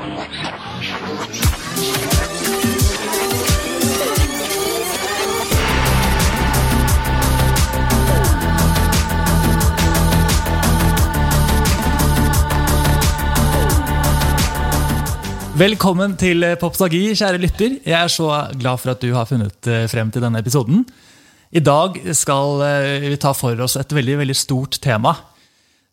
[0.00, 0.24] Velkommen
[16.16, 17.76] til eh, Popsagi, kjære lytter.
[17.84, 20.88] Jeg er så glad for at du har funnet eh, frem til denne episoden.
[21.52, 25.12] I dag skal eh, vi ta for oss et veldig, veldig stort tema.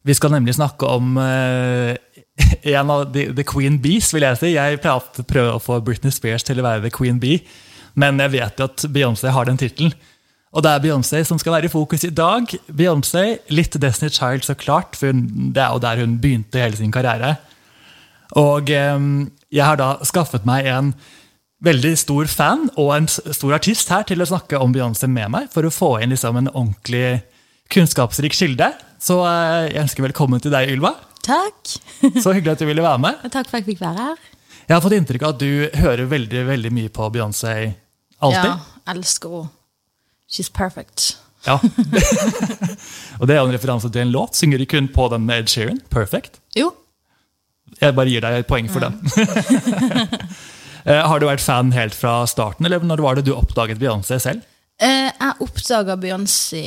[0.08, 1.20] Vi skal nemlig snakke om
[2.78, 4.52] en av the, the, Queen Bees, vil jeg si.
[4.56, 7.42] Jeg pleier å å få Britney Spears til å være the Queen Bee,
[7.98, 9.96] men jeg vet jo at Beyoncé har den tittelen.
[10.56, 12.50] Og det er Beyoncé som skal være i fokus i dag.
[12.72, 16.94] Beyoncé, Litt Destiny Child, så klart, for det er jo der hun begynte hele sin
[16.94, 17.36] karriere.
[18.38, 20.94] Og jeg har da skaffet meg en
[21.64, 25.50] veldig stor fan og en stor artist her til å snakke om Beyoncé med meg,
[25.54, 27.22] for å få inn liksom en ordentlig
[27.74, 28.72] kunnskapsrik kilde.
[29.02, 30.94] Så eh, jeg ønsker velkommen til deg, Ylva.
[31.28, 31.76] Takk.
[32.24, 33.22] Så hyggelig at du ville være med.
[33.28, 34.26] Takk for at jeg fikk være her.
[34.68, 37.54] Jeg har fått inntrykk av at du hører veldig veldig mye på Beyoncé
[38.20, 38.52] alltid.
[38.52, 38.58] Ja,
[38.96, 39.54] elsker henne.
[40.28, 41.14] She's perfect.
[41.46, 41.56] Ja.
[43.20, 44.36] og det er jo en referanse til en låt.
[44.36, 45.80] Synger du kun på den med Ed Sheeran?
[45.94, 46.42] Perfect?
[46.58, 46.74] Jo,
[47.82, 49.02] jeg bare gir deg et poeng for den.
[50.88, 54.22] Eh, har du vært fan helt fra starten, eller når var det du oppdaget Beyoncé
[54.24, 54.46] selv?
[54.80, 56.62] Eh, jeg oppdaga Beyoncé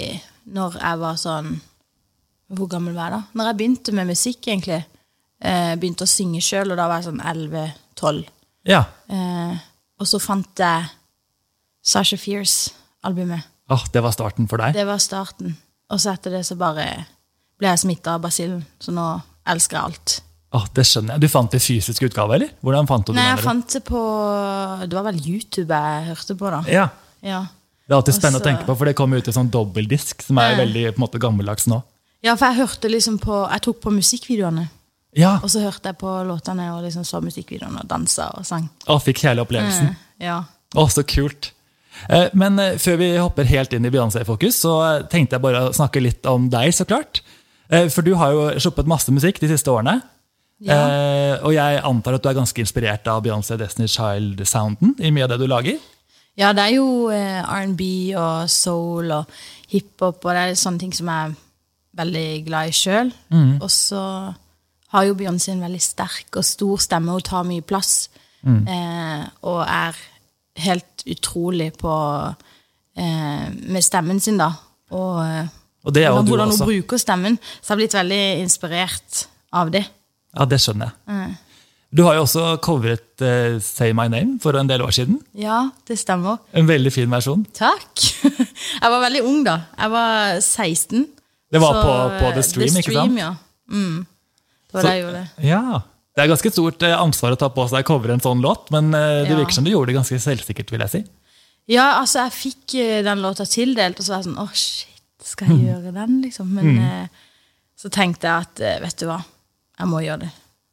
[0.52, 1.48] når jeg var sånn
[2.50, 3.20] Hvor gammel var jeg da?
[3.38, 4.80] Når jeg begynte med musikk, egentlig.
[5.40, 8.24] Eh, begynte å synge sjøl, og da var jeg sånn 11-12.
[8.68, 8.82] Ja.
[9.96, 10.90] og så fant jeg
[11.80, 13.46] Sasha Fierce-albumet.
[13.72, 14.74] Oh, det var starten for deg?
[14.76, 15.54] Det var starten.
[15.90, 16.86] Og så etter det så bare
[17.60, 19.06] ble jeg smitta av basillen, så nå
[19.50, 20.16] elsker jeg alt.
[20.56, 21.22] Oh, det skjønner jeg.
[21.22, 22.50] Du fant det i fysisk utgave, eller?
[22.64, 24.00] Hvordan fant du Nei, jeg fant det på
[24.82, 26.60] Det var vel YouTube jeg hørte på, da.
[26.66, 26.88] Ja.
[27.22, 27.44] ja.
[27.86, 30.24] Det er alltid spennende Også, å tenke på, for det kom ut i sånn dobbeldisk,
[30.26, 31.78] som er veldig på en måte gammeldags nå.
[32.24, 34.66] Ja, for jeg hørte liksom på Jeg tok på musikkvideoene.
[35.16, 35.38] Ja.
[35.42, 38.68] Og så hørte jeg på låtene og liksom så musikkvideoene og dansa og sang.
[38.86, 39.90] Og fikk hele opplevelsen.
[39.90, 40.36] Mm, ja.
[40.76, 41.50] Å, så kult.
[42.06, 44.76] Eh, men eh, før vi hopper helt inn i Beyoncé-fokus, så
[45.10, 47.24] tenkte jeg bare å snakke litt om deg, så klart.
[47.70, 50.00] For du har jo sluppet masse musikk de siste årene.
[50.66, 50.78] Ja.
[51.46, 55.30] Og jeg antar at du er ganske inspirert av Beyoncé Destiny Child-sounden i mye av
[55.30, 55.76] det du lager?
[56.34, 57.84] Ja, det er jo R&B
[58.18, 59.30] og soul og
[59.70, 61.38] hiphop, og det er sånne ting som jeg er
[61.96, 63.12] veldig glad i sjøl.
[63.32, 63.58] Mm.
[63.60, 64.02] Og så
[64.90, 68.08] har jo Beyoncé en veldig sterk og stor stemme og tar mye plass.
[68.42, 68.62] Mm.
[68.66, 69.98] Eh, og er
[70.64, 71.92] helt utrolig på
[72.96, 74.50] eh, med stemmen sin, da.
[74.90, 75.20] Og,
[75.84, 77.38] og det er hvordan, hvordan hun bruker stemmen.
[77.60, 79.22] Så jeg har blitt veldig inspirert
[79.54, 79.84] av det.
[80.34, 81.14] Ja, det skjønner jeg.
[81.14, 81.38] Mm.
[81.90, 85.16] Du har jo også covret uh, Say My Name for en del år siden.
[85.34, 86.38] Ja, det stemmer.
[86.54, 87.42] En veldig fin versjon.
[87.56, 88.04] Takk.
[88.82, 89.56] Jeg var veldig ung da.
[89.74, 91.08] Jeg var 16.
[91.50, 93.20] Det var på, på, The Stream, The Stream ikke sant?
[93.20, 93.30] Ja.
[93.70, 94.04] Mm.
[94.70, 95.22] Det var så, det jeg gjorde.
[95.46, 95.80] Ja.
[96.10, 98.70] Det er ganske stort uh, ansvar å ta på seg å covre en sånn låt,
[98.74, 99.40] men uh, det ja.
[99.40, 100.70] virker som du gjorde det ganske selvsikkert.
[100.74, 101.02] vil jeg si.
[101.70, 105.52] Ja, altså, jeg fikk den låta tildelt, og så var jeg sånn Å, shit, skal
[105.52, 105.66] jeg mm.
[105.68, 106.54] gjøre den, liksom?
[106.56, 107.26] Men mm.
[107.78, 109.20] så tenkte jeg at vet du hva
[109.80, 110.30] jeg må gjøre det.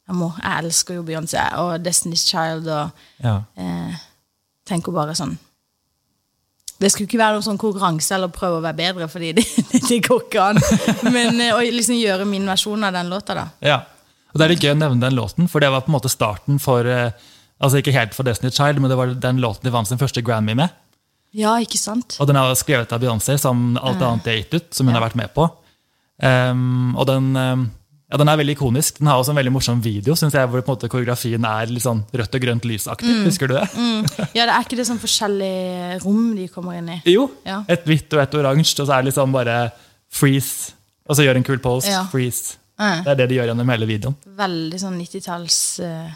[0.08, 0.30] Jeg må.
[0.40, 3.34] Jeg elsker jo Beyoncé og Destiny's Child og ja.
[3.60, 4.00] eh,
[4.68, 5.36] tenker bare sånn
[6.78, 9.46] Det skulle ikke være noen sånn konkurranse eller prøve å være bedre, fordi det,
[9.88, 10.60] det går ikke an.
[11.10, 13.48] Men eh, å liksom gjøre min versjon av den låta, da.
[13.64, 13.80] Ja.
[14.28, 16.12] Og Det er litt gøy å nevne den låten, for det var på en måte
[16.12, 17.10] starten for eh,
[17.58, 20.22] Altså ikke helt for Destiny's Child, men det var den låten de vant sin første
[20.22, 20.70] Grammy med.
[21.34, 22.14] Ja, ikke sant?
[22.22, 24.94] Og den er skrevet av Beyoncé, som alt annet de har gitt ut, som hun
[24.94, 25.00] ja.
[25.00, 25.48] har vært med på.
[26.22, 27.64] Um, og den um,
[28.08, 28.98] ja, Den er veldig ikonisk.
[29.02, 31.68] Den har også en veldig morsom video synes jeg, hvor på en måte koreografien er
[31.68, 33.10] litt sånn rødt og grønt lysaktig.
[33.10, 33.26] Mm.
[33.28, 33.66] Husker du det?
[33.76, 34.06] Mm.
[34.32, 37.02] Ja, det Er ikke det sånn forskjellige rom de kommer inn i?
[37.12, 37.26] Jo.
[37.44, 37.60] Ja.
[37.68, 39.58] Et hvitt og et oransje, og så er det liksom bare
[40.08, 40.72] freeze.
[41.08, 41.90] Og så gjør en kul pose.
[41.92, 42.06] Ja.
[42.08, 42.56] Freeze.
[42.78, 43.02] Ja.
[43.04, 44.16] Det er det de gjør gjennom hele videoen.
[44.38, 46.08] Veldig sånn 90-talls uh,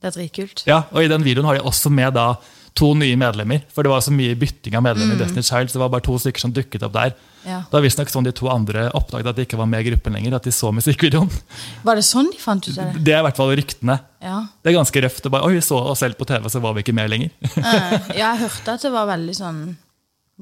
[0.00, 0.64] Det er dritkult.
[0.66, 2.32] Ja, og i den videoen har de også med da
[2.78, 3.62] to nye medlemmer.
[3.72, 5.20] For det var så mye bytting av medlemmer mm.
[5.20, 7.14] i Destiny's Child, så det var bare to stykker som dukket opp der.
[7.46, 7.62] Ja.
[7.72, 10.36] Da visstnok sånn de to andre oppdaget at de ikke var med i gruppen lenger.
[10.38, 11.30] at de så musikkvideoen.
[11.86, 13.02] Var det sånn de fant ut av det?
[13.02, 13.98] Det er i hvert fall ryktene.
[14.22, 14.38] Ja.
[14.62, 15.26] Det er ganske røft.
[15.28, 17.34] Bare, Oi, vi så oss selv på TV, så var vi ikke med lenger.
[17.58, 19.60] ja, jeg hørte at det var veldig sånn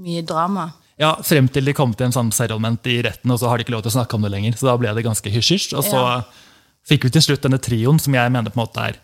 [0.01, 0.71] mye drama.
[1.01, 3.65] Ja, Frem til de kom til en sånn settlement i retten, og så har de
[3.65, 4.59] ikke lov til å snakke om det lenger.
[4.61, 5.73] Så da ble det ganske hysj-hysj.
[5.81, 6.19] Og så ja.
[6.89, 9.01] fikk vi til slutt denne trioen, som jeg mener på en måte er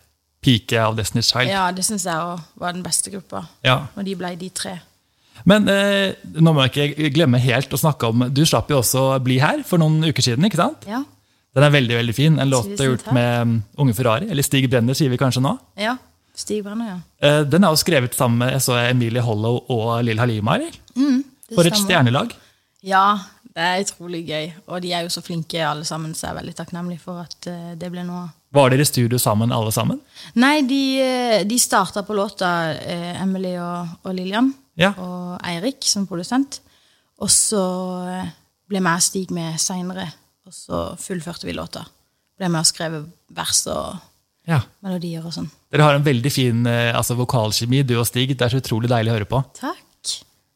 [0.47, 1.51] peaket av Destiny's Child.
[1.51, 3.49] Ja, det syns jeg òg var den beste gruppa.
[3.67, 3.83] Ja.
[3.97, 4.79] Og de ble de tre.
[5.45, 9.03] Men eh, nå må jeg ikke glemme helt å snakke om Du slapp jo også
[9.23, 10.47] Bli her for noen uker siden.
[10.49, 10.87] ikke sant?
[10.89, 11.03] Ja.
[11.57, 12.39] Den er veldig veldig fin.
[12.41, 14.29] En låt gjort med um, Unge Ferrari.
[14.33, 15.55] Eller Stig Brenner, sier vi kanskje nå?
[15.81, 15.95] Ja,
[16.37, 16.97] Stig Brenner, ja.
[17.25, 20.59] Eh, den er jo skrevet sammen med så Emilie Hollow og Lill Halima.
[20.59, 20.77] eller?
[20.97, 21.23] Mm,
[21.55, 22.35] for et stjernelag.
[22.85, 23.07] Ja,
[23.57, 24.51] det er utrolig gøy.
[24.67, 27.49] Og de er jo så flinke alle sammen, så jeg er veldig takknemlig for at
[27.49, 28.36] uh, det ble noe av.
[28.55, 29.99] Var dere i studio sammen, alle sammen?
[30.39, 34.53] Nei, de, eh, de starta på låta, eh, Emily og, og Lillian.
[34.79, 34.93] Ja.
[35.01, 36.61] Og Eirik som produsent.
[37.23, 37.63] Og så
[38.13, 38.31] eh,
[38.69, 40.07] ble jeg og Stig med seinere,
[40.47, 41.85] og så fullførte vi låta.
[42.37, 43.01] Ble med og skrev
[43.35, 43.97] vers og
[44.47, 44.61] ja.
[44.85, 45.49] melodier og sånn.
[45.73, 48.37] Dere har en veldig fin altså, vokalkjemi, du og Stig.
[48.37, 49.43] Det er så utrolig deilig å høre på.
[49.59, 49.83] Takk.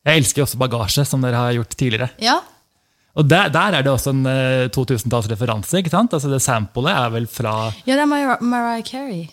[0.06, 2.08] Jeg elsker også bagasje, som dere har gjort tidligere.
[2.22, 2.38] Ja.
[3.18, 5.76] Og der, der er det også en uh, 2000-tallsreferanse.
[5.80, 6.12] ikke sant?
[6.14, 9.26] Altså Det samplet er vel fra ja, det er Mar Mariah Carey.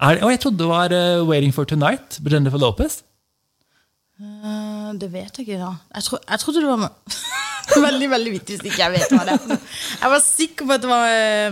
[0.00, 3.02] er, og jeg trodde det var uh, 'Waiting for Tonight' med Jennifer Lopez.
[4.20, 5.72] Uh, det vet jeg ikke, da.
[5.94, 6.92] Jeg, tro, jeg trodde det var
[7.88, 9.58] Veldig veldig vittig hvis ikke jeg vet hva det er.
[10.02, 11.06] Jeg var sikker på at det var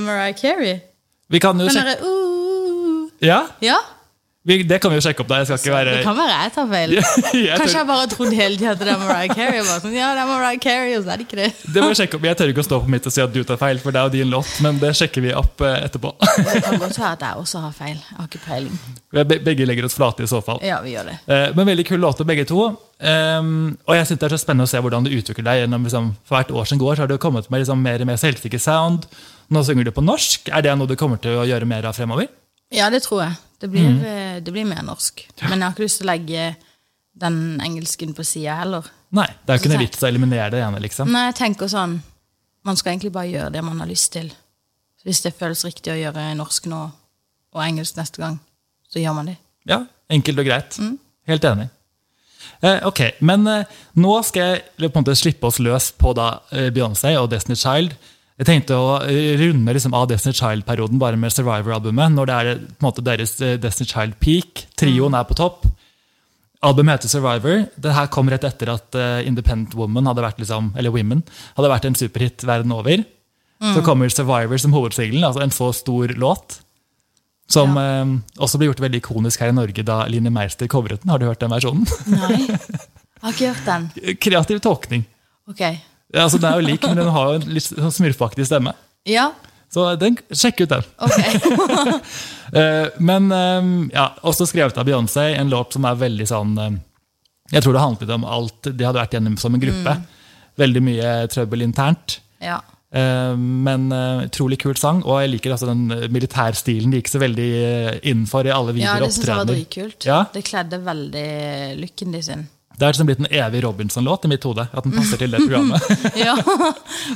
[0.05, 0.77] Mariah Carey.
[1.33, 3.79] Vi kan jo sjekke uh, Ja, Ja,
[4.43, 5.29] Det kan vi jo sjekke opp.
[5.31, 5.37] da.
[5.39, 6.93] Jeg skal ikke være det kan være jeg tar feil.
[7.47, 9.61] Jeg Kanskje jeg bare trodde hele tida at det er Mariah Carey.
[9.63, 11.47] Og bare sånn, ja, det er Mariah Carey, og så er det ikke det.
[11.77, 12.27] det må Jeg sjekke opp.
[12.27, 14.01] Jeg tør ikke å stå på mitt og si at du tar feil, for det
[14.03, 14.51] er jo din låt.
[14.67, 16.11] Men det sjekker vi opp uh, etterpå.
[16.27, 17.95] Det kan godt være at jeg også har feil.
[18.03, 18.81] Jeg har ikke peiling.
[19.31, 20.59] Be- Begge legger oss flate i så fall.
[20.67, 21.17] Ja, vi gjør det.
[21.31, 22.67] Eh, men veldig kule låter, begge to.
[23.03, 25.63] Um, og jeg synes Det er så spennende å se hvordan du utvikler deg.
[25.65, 28.11] gjennom liksom, For hvert år som går, så har du kommet med liksom, mer og
[28.11, 29.07] mer selvsikker sound.
[29.55, 30.51] Nå synger du på norsk.
[30.51, 32.27] Er det noe du kommer til å gjøre mer av fremover?
[32.73, 33.35] Ja, det tror jeg.
[33.63, 34.43] Det blir, mm.
[34.43, 35.23] det blir mer norsk.
[35.45, 36.47] Men jeg har ikke lyst til å legge
[37.23, 38.89] den engelsken på sida heller.
[39.15, 40.81] Nei, det er jo ikke noe vits å eliminere det ene.
[40.83, 41.13] liksom.
[41.13, 42.01] Nei, jeg tenker sånn
[42.63, 44.29] Man skal egentlig bare gjøre det man har lyst til.
[45.01, 46.83] Så hvis det føles riktig å gjøre norsk nå
[47.53, 48.37] og engelsk neste gang,
[48.87, 49.35] så gjør man det.
[49.67, 49.81] Ja,
[50.13, 50.77] Enkelt og greit.
[51.29, 51.69] Helt enig.
[52.61, 56.29] Eh, ok, Men eh, nå skal jeg på en måte slippe oss løs på da
[56.53, 57.97] eh, Beyoncé og Destiny Child.
[58.41, 62.15] Jeg tenkte å eh, runde liksom av Destiny Child-perioden bare med Survivor-albumet.
[62.17, 64.67] Når det er eh, måte deres eh, Destiny Child peak.
[64.81, 65.67] Trioen er på topp.
[66.65, 67.67] Albumet heter Survivor.
[67.77, 68.95] Det her kom rett etter at
[69.27, 71.25] Independent Woman hadde vært liksom, eller Women
[71.57, 73.03] hadde vært en superhit verden over.
[73.63, 76.61] Så kommer Survivor som hovedsingelen, altså en så stor låt.
[77.51, 81.13] Som eh, også ble gjort veldig ikonisk her i Norge da Line Meister covret den.
[81.13, 81.87] Har du hørt den versjonen?
[82.15, 82.83] Nei, jeg
[83.25, 84.17] har ikke hørt den.
[84.23, 85.05] Kreativ tolkning.
[85.51, 85.67] Ok.
[86.13, 88.75] Ja, altså, den er jo lik, men den har jo en litt sånn smurfaktig stemme.
[89.09, 89.31] Ja,
[89.73, 90.85] Så den, sjekk ut den.
[91.01, 92.07] ok.
[92.53, 96.75] Eh, men eh, ja, også skrevet av Beyoncé, en låt som er veldig sånn eh,
[97.55, 99.95] Jeg tror det handlet litt om alt de hadde vært gjennom som en gruppe.
[100.61, 102.19] Veldig mye trøbbel internt.
[102.45, 102.59] Ja.
[102.93, 107.23] Eh, men eh, utrolig kul sang, og jeg liker altså den militærstilen de gikk så
[107.25, 109.55] veldig eh, innenfor i alle ja, det syns jeg var opptredener.
[109.57, 110.09] dritkult.
[110.11, 110.19] Ja.
[110.37, 111.27] Det kledde veldig
[111.81, 112.45] looken de sin.
[112.79, 114.65] Det er liksom blitt en evig Robinson-låt i mitt hode.
[114.73, 115.85] At den passer til det programmet.
[116.27, 116.35] Ja,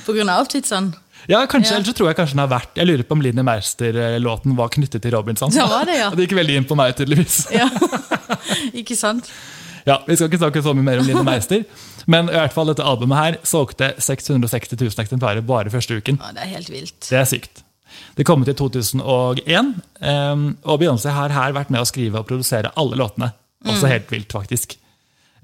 [0.06, 0.92] på grunn av outfitsene.
[1.26, 1.76] Ja, kanskje, Ja.
[1.80, 4.68] ellers så tror jeg kanskje den har vært Jeg lurer på om Linni Meister-låten var
[4.74, 5.50] knyttet til Robinson.
[5.50, 6.10] Det var det, ja.
[6.14, 7.46] Det gikk veldig inn på meg, tydeligvis.
[7.56, 7.66] Ja.
[8.80, 9.30] ikke sant?
[9.86, 11.64] Ja, Vi skal ikke snakke så mye mer om Linni Meister,
[12.10, 16.18] men i hvert fall dette albumet her solgte 660 000 eksemplarer bare første uken.
[16.22, 16.98] Ja, det er helt vilt.
[17.06, 17.62] Det er sykt.
[18.18, 22.26] Det kom ut i 2001, um, og Beyoncé har her vært med å skrive og
[22.28, 23.30] produsere alle låtene.
[23.66, 24.76] Også helt vilt, faktisk.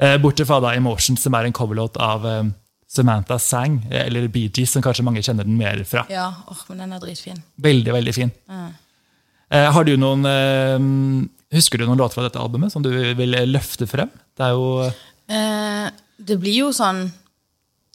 [0.02, 2.48] Eh, bortsett fra da Emotions, som er en coverlåt av um,
[2.90, 6.02] Samantha Sang, eh, eller Bee Gees, som kanskje mange kjenner den mer fra.
[6.10, 7.38] Ja, åh, men den er dritfin.
[7.62, 8.32] Veldig, veldig fin.
[8.50, 13.36] Eh, har du noen eh, Husker du noen låter fra dette albumet som du vil
[13.52, 14.08] løfte frem?
[14.36, 14.90] Det er jo
[15.32, 17.04] Eh, det blir jo sånn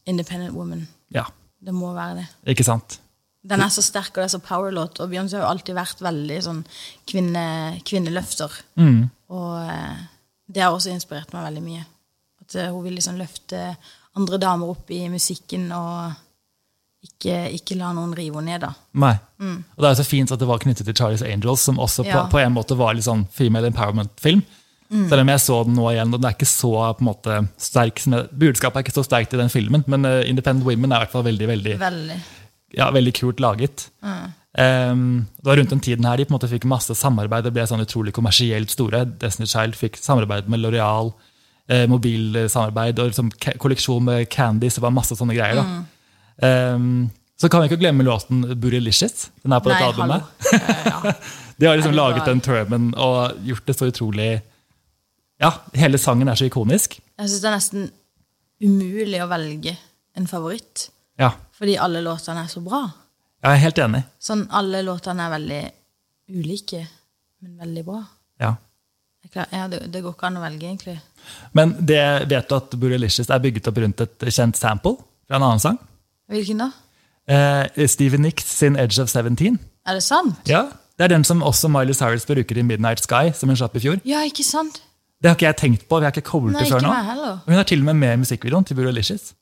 [0.07, 0.85] Independent Woman.
[1.13, 1.25] Ja,
[1.59, 2.27] Det må være det.
[2.53, 2.99] ikke sant?
[3.47, 4.99] Den er så sterk, og det er så powerlåt.
[5.03, 6.63] Og Beyoncé har jo alltid vært veldig sånn
[7.07, 7.43] kvinne,
[7.87, 8.51] kvinneløfter.
[9.29, 9.99] Og eh,
[10.47, 11.85] det har også inspirert meg veldig mye.
[12.47, 13.75] At eh, hun vil liksom løfte
[14.17, 16.15] andre damer opp i musikken og
[17.07, 18.71] ikke, ikke la noen rive henne ned, da.
[18.97, 19.13] Nei.
[19.43, 22.03] Og det er jo så fint at det var knyttet til Charlie's Angels, som også
[22.07, 22.23] Ja.
[22.25, 24.41] på, på en måte var litt sånn female empowerment-film.
[24.89, 27.37] Selv om jeg så den nå igjen, og den er ikke så på en måte
[27.59, 27.99] sterk
[28.31, 31.11] Budskapet er ikke så sterkt i den filmen, men uh, Independent Women er i hvert
[31.17, 32.17] fall veldig veldig, Veldig.
[32.79, 33.89] ja, veldig kult laget.
[34.57, 37.53] Um, det var rundt den tiden her de på en måte fikk masse samarbeid og
[37.57, 39.03] ble sånn utrolig kommersielt store.
[39.19, 41.11] Destiny Child fikk samarbeid med L'Oreal,
[41.69, 43.31] eh, mobilsamarbeid og liksom
[43.61, 44.77] kolleksjon med Candies.
[44.77, 45.63] Det var masse sånne greier.
[46.37, 47.07] Um,
[47.37, 49.29] så kan vi ikke glemme låten Bootylicious.
[49.43, 50.23] Den er på Nei, dette albumet.
[50.91, 51.13] ja.
[51.57, 54.29] De har liksom laget den turban og gjort det så utrolig
[55.41, 56.97] Ja, hele sangen er så ikonisk.
[57.17, 57.89] Jeg syns det er nesten
[58.61, 59.75] umulig å velge
[60.17, 60.87] en favoritt.
[61.17, 62.83] Ja, Fordi alle låtene er så bra.
[63.43, 64.01] jeg er helt enig.
[64.21, 65.61] Sånn, Alle låtene er veldig
[66.37, 66.81] ulike,
[67.41, 68.01] men veldig bra.
[68.41, 68.55] Ja.
[69.23, 70.97] Jeg klar, ja, det, det går ikke an å velge, egentlig.
[71.53, 74.97] Men det vet du at Borealicious er bygget opp rundt et kjent sample
[75.27, 75.79] fra en annen sang?
[76.31, 76.71] Hvilken da?
[77.27, 79.59] Eh, Stevie Nicks sin Edge of 17.
[79.87, 80.35] Er det sant?
[80.47, 83.75] Ja, Det er den som også Miley Cyrus bruker i Midnight Sky, som hun slapp
[83.77, 83.99] i fjor.
[84.03, 84.81] Ja, ikke sant?
[85.21, 85.99] Det har ikke jeg tenkt på.
[85.99, 86.89] vi har ikke Nei, det før nå.
[86.89, 89.33] Og Hun er til og med med i musikkvideoen til Borealicious.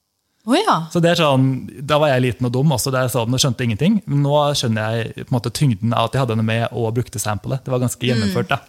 [0.46, 0.76] Oh, ja.
[0.92, 1.46] Så det er sånn,
[1.88, 4.02] Da var jeg liten og dum også, da jeg sa den og skjønte ingenting.
[4.06, 6.94] Men nå skjønner jeg på en måte tyngden av at jeg hadde henne med og
[6.94, 7.64] brukte samplet.
[7.64, 8.50] Det var ganske gjennomført.
[8.50, 8.60] da.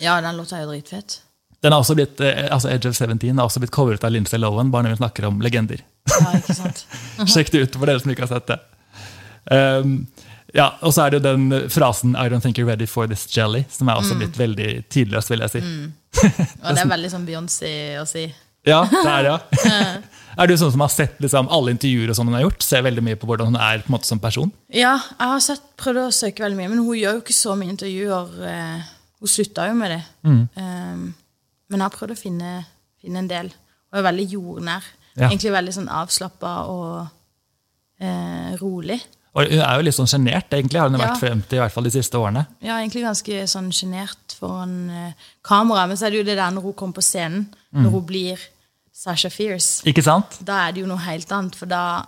[0.00, 1.20] Ja, den låta er jo dritfett.
[1.62, 4.38] Den har også blitt, eh, altså Edge of 17 har også blitt covret av Lindsay
[4.38, 5.82] Lohan, bare når vi snakker om legender.
[6.12, 6.84] Ja, ikke sant?
[7.32, 8.58] Sjekk det ut for dere som ikke har sett det.
[9.50, 10.06] Um,
[10.54, 13.26] ja, Og så er det jo den frasen 'I don't think you're ready for this
[13.26, 15.62] jelly', som er også blitt veldig tidløs, vil jeg si.
[16.64, 18.28] Og det er veldig sånn Beyoncé å si.
[18.66, 19.34] Ja, det er det,
[19.64, 19.76] ja.
[20.36, 22.64] er du sånn som har sett liksom, alle intervjuer og sånn hun har gjort?
[22.64, 24.50] Ser veldig mye på hvordan hun er på en måte som person?
[24.72, 27.54] Ja, jeg har sett, prøvd å søke veldig mye, men hun gjør jo ikke så
[27.58, 28.34] mye intervjuer.
[28.50, 28.90] Eh,
[29.22, 30.02] hun slutta jo med det.
[30.24, 31.06] Um,
[31.68, 32.52] men jeg har prøvd å finne,
[33.02, 33.52] finne en del.
[33.92, 34.84] Og er veldig jordnær.
[35.16, 35.28] Ja.
[35.28, 37.06] Egentlig veldig sånn avslappa og
[38.00, 39.00] eh, rolig.
[39.36, 41.06] Og hun er jo litt sånn sjenert, egentlig, har hun Ja.
[41.12, 42.46] vært frem til i hvert fall de siste årene.
[42.64, 45.12] Ja, egentlig ganske sånn sjenert foran eh,
[45.44, 45.86] kamera.
[45.86, 48.38] Men så er det jo det der når hun kommer på scenen, når hun blir
[48.92, 49.82] Sasha Fierce.
[49.86, 50.38] Ikke sant?
[50.42, 52.06] Da er det jo noe helt annet, for da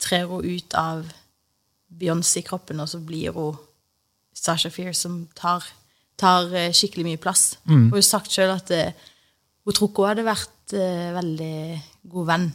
[0.00, 1.04] trer hun ut av
[1.90, 3.58] Beyoncé-kroppen, og så blir hun
[4.34, 5.64] Sasha Fierce, som tar,
[6.20, 7.44] tar eh, skikkelig mye plass.
[7.68, 9.08] Hun har sagt sjøl at uh,
[9.66, 11.54] hun tror ikke hun hadde vært uh, veldig
[12.12, 12.46] god venn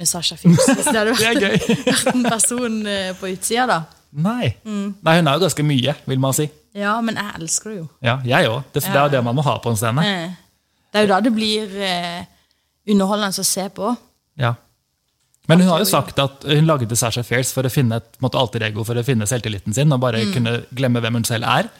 [0.00, 1.76] med Sasha Fierce hvis det hadde Det vært, gøy.
[1.92, 3.80] vært en person uh, på utsida, da.
[4.12, 4.52] Nei.
[4.68, 6.48] Nei, hun er jo ganske mye, vil man si.
[6.76, 7.86] Ja, men jeg elsker det jo.
[8.04, 8.60] Ja, jeg òg.
[8.72, 10.04] Det, det er jo det man må ha på en scene.
[10.92, 11.72] Det er jo da det blir
[12.92, 13.94] underholdende å se på.
[14.40, 14.52] Ja.
[15.50, 18.26] Men hun har jo sagt at hun lagde Sasha Fierce for å finne et på
[18.26, 21.48] måte, alter ego, for å finne selvtilliten sin og bare kunne glemme hvem hun selv
[21.50, 21.70] er.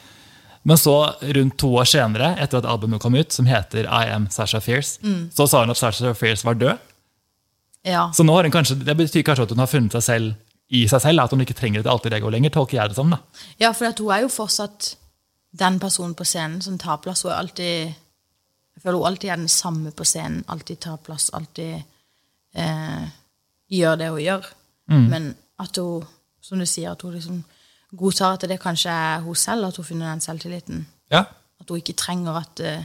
[0.63, 4.29] Men så, rundt to år senere, etter at albumet kom ut, som heter I Am
[4.31, 5.01] Sasha Fierce,
[5.35, 6.79] så sa hun at Sasha Fierce var død.
[7.83, 8.13] Ja.
[8.15, 10.35] Så nå har hun kanskje, det betyr kanskje at hun har funnet seg selv
[10.73, 13.11] i seg selv, at hun ikke trenger et alter ego lenger, tolker jeg det som.
[13.11, 13.19] da.
[13.61, 14.93] Ja, for hun er jo fortsatt
[15.53, 17.25] den personen på scenen som tar plass.
[17.27, 17.95] Hun er alltid
[18.73, 20.45] Jeg føler hun alltid er den samme på scenen.
[20.49, 21.83] Alltid tar plass, alltid
[22.57, 23.03] eh,
[23.69, 24.47] gjør det hun gjør.
[24.93, 26.07] Men at hun,
[26.41, 27.43] som du sier, at hun liksom
[27.99, 30.87] godtar at det kanskje er hun selv, at hun finner den selvtilliten.
[31.13, 31.25] Ja,
[31.61, 32.85] At hun ikke trenger at eh,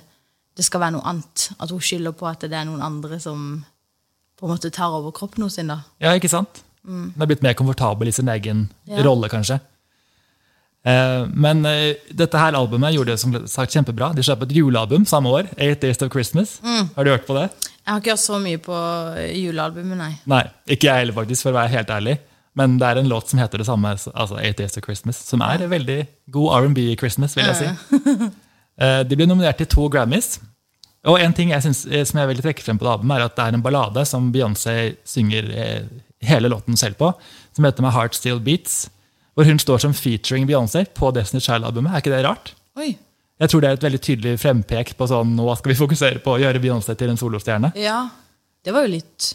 [0.57, 1.49] det skal være noe annet.
[1.59, 3.63] At hun skylder på at det er noen andre som
[4.37, 5.55] på en måte tar over kroppen hennes.
[5.67, 5.79] da.
[6.01, 6.61] ja ikke sant?
[6.85, 9.01] Hun er blitt mer komfortabel i sin egen Ja.
[9.03, 9.59] rolle, kanskje.
[10.87, 14.13] Eh, men eh, dette her albumet gjorde det som sagt kjempebra.
[14.15, 15.49] De slapp et julealbum samme år.
[15.57, 16.59] Eight Days of Christmas.
[16.63, 17.49] Har du hørt på det?
[17.87, 18.77] Jeg har ikke hørt så mye på
[19.33, 20.13] julealbumet, nei.
[20.27, 22.17] Nei, ikke jeg heller, faktisk, for å være helt ærlig.
[22.57, 25.43] Men det er en låt som heter det samme, altså Eight Days of Christmas, som
[25.45, 25.99] er en veldig
[26.33, 28.29] god R&B-Christmas, vil jeg si.
[28.77, 30.35] Eh, De ble nominert til to Grammys.
[31.07, 33.25] Og en ting jeg synes, eh, som jeg vil trekke frem på det albumet, er
[33.25, 34.75] at det er en ballade som Beyoncé
[35.07, 35.87] synger eh,
[36.27, 37.11] hele låten selv på,
[37.57, 38.87] som heter My Heart Still Beats.
[39.37, 41.93] Hvor hun står som featuring Beyoncé på Destiny Child-albumet.
[41.93, 42.53] Er ikke det rart?
[42.77, 42.95] Oi.
[43.37, 46.33] Jeg tror det er et veldig tydelig frempek på sånn, nå skal vi fokusere på
[46.33, 47.69] å gjøre Beyoncé til en solostjerne.
[47.77, 47.99] Ja,
[48.65, 49.31] det var jo litt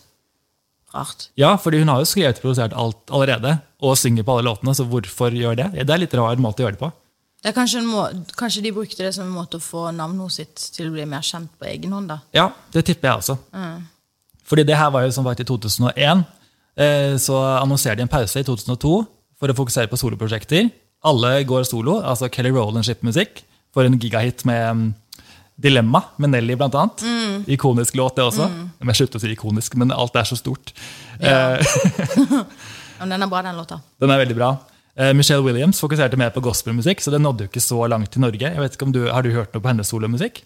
[0.94, 1.28] rart.
[1.40, 4.75] Ja, fordi hun har jo skrevet og produsert alt allerede, og synger på alle låtene,
[4.76, 5.70] så hvorfor gjør det?
[5.78, 6.92] Det er litt rar måte å gjøre det på.
[7.42, 8.04] Det er kanskje, en må
[8.38, 11.25] kanskje de brukte det som en måte å få navnet sitt til å bli mer
[11.26, 12.20] kjent på egen hånd, da.
[12.37, 13.38] Ja, det tipper jeg også.
[14.46, 16.22] Fordi det her var jo som sagt i 2001,
[16.78, 18.92] eh, så annonserer de en pause i 2002
[19.40, 20.70] for å fokusere på soloprosjekter.
[21.02, 23.42] Alle går solo, altså Kelly Rowland-ship-musikk.
[23.72, 24.88] for en gigahit med mm,
[25.56, 27.02] Dilemma, med Nelly blant annet.
[27.52, 28.49] Ikonisk låt, det også.
[28.80, 30.73] Jeg slutter å si ikonisk, men alt er så stort.
[31.21, 31.59] Ja.
[31.61, 32.38] Eh,
[33.02, 33.80] Men den er bra, den låta.
[33.99, 34.52] Den er veldig bra.
[34.94, 38.23] Eh, Michelle Williams fokuserte mer på gospelmusikk, så det nådde jo ikke så langt til
[38.23, 38.47] Norge.
[38.47, 40.42] Jeg vet ikke om du, Har du hørt noe på hennes solomusikk?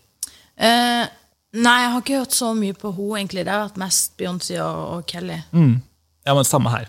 [0.56, 1.04] Uh,
[1.52, 3.44] nei, jeg har ikke hørt så mye på henne, egentlig.
[3.44, 5.42] Det har vært mest Beyoncé og, og Kelly.
[5.52, 6.88] Ja, men Samme her.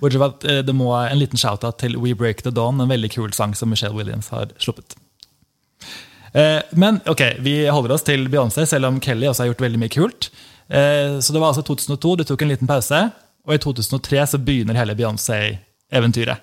[0.00, 3.10] Bortsett fra at det må en liten shout-out til We Break The Dawn, en veldig
[3.12, 4.96] kul sang som Michelle Williams har sluppet.
[6.34, 9.78] Eh, Men ok, vi holder oss til Beyoncé, selv om Kelly også har gjort veldig
[9.78, 10.30] mye kult.
[10.68, 13.10] Eh, Så det var altså 2002, du tok en liten pause,
[13.46, 16.38] og i 2003 så begynner hele Beyoncé-eventyret.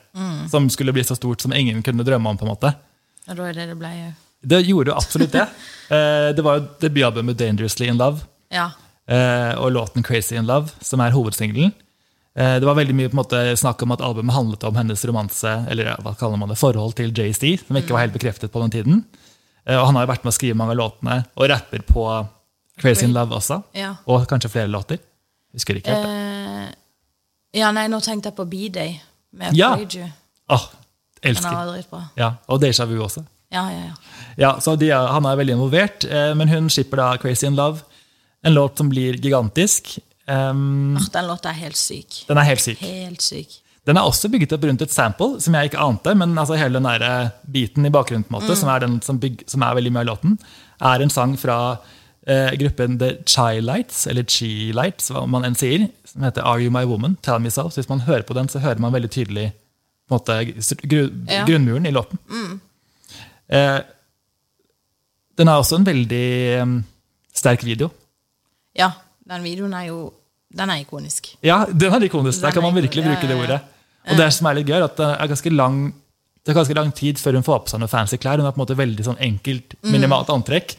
[0.49, 2.37] Som skulle bli så stort som ingen kunne drømme om.
[2.37, 2.73] på en måte.
[3.29, 4.11] Og da er det det ble jo.
[4.45, 5.47] Det gjorde jo absolutt det.
[5.85, 8.71] Eh, Det var jo debutalbumet 'Dangerously In Love' Ja.
[9.57, 11.71] og låten 'Crazy In Love', som er hovedsingelen.
[12.35, 15.65] Det var veldig mye på en måte snakk om at albumet handlet om hennes romanse,
[15.69, 18.71] eller hva kaller man det, forhold til JC, som ikke var helt bekreftet på den
[18.71, 19.05] tiden.
[19.67, 22.27] Eh, Og han har jo vært med å skrive mange av låtene, og rapper på
[22.77, 23.63] 'Crazy In Love' også.
[23.73, 23.95] Ja.
[24.07, 24.99] Og kanskje flere låter.
[25.53, 26.73] Husker ikke helt det.
[26.73, 28.99] Eh, ja, nei, nå tenkte jeg på B-Day
[29.33, 29.75] med Ja.
[29.75, 30.11] Preju.
[30.49, 30.67] Oh,
[31.23, 31.49] elsker.
[31.49, 32.09] Den er dritbra.
[32.17, 33.23] Ja, og Deja Vu også.
[33.51, 33.93] Ja, ja, ja.
[34.37, 37.81] Ja, så de, Han er veldig involvert, eh, men hun skipper da 'Crazy In Love',
[38.43, 39.99] en låt som blir gigantisk.
[40.27, 42.25] Um, Ach, Den låta er helt syk.
[42.27, 42.79] den er helt syk.
[42.79, 43.61] Helt syk.
[43.85, 46.15] Den er også bygget opp rundt et sample, som jeg ikke ante.
[46.17, 49.43] Men altså hele den der eh, biten i bakgrunnen måte, som, er den som, bygg,
[49.51, 50.39] som er veldig mye av låten,
[50.81, 51.57] er en sang fra
[52.25, 56.81] eh, gruppen The Chi-Lights, eller Chi-Lights, hva man enn sier, som heter Are You My
[56.89, 57.17] Woman?
[57.21, 57.67] Tell Me So.
[57.69, 59.51] Så hvis man hører på den, så hører man veldig tydelig
[60.11, 60.39] måte,
[60.85, 61.45] gru, Ja.
[61.45, 62.17] grunnmuren i låten.
[63.49, 63.79] Eh,
[65.37, 66.75] den er også en veldig um,
[67.35, 67.89] sterk video.
[68.75, 68.91] Ja,
[69.29, 70.13] den videoen er jo
[70.55, 71.33] Den er ikonisk.
[71.43, 72.39] Ja, den er ikonisk.
[72.41, 73.59] Der kan man virkelig bruke det ordet.
[74.11, 75.93] Og det som er litt gøy, er at det er ganske lang
[76.45, 78.37] det er ganske lang tid før hun får på seg noen fancy klær.
[78.37, 79.91] Hun har på en måte veldig sånn enkelt, Mm.
[79.91, 80.75] minimalt antrekk.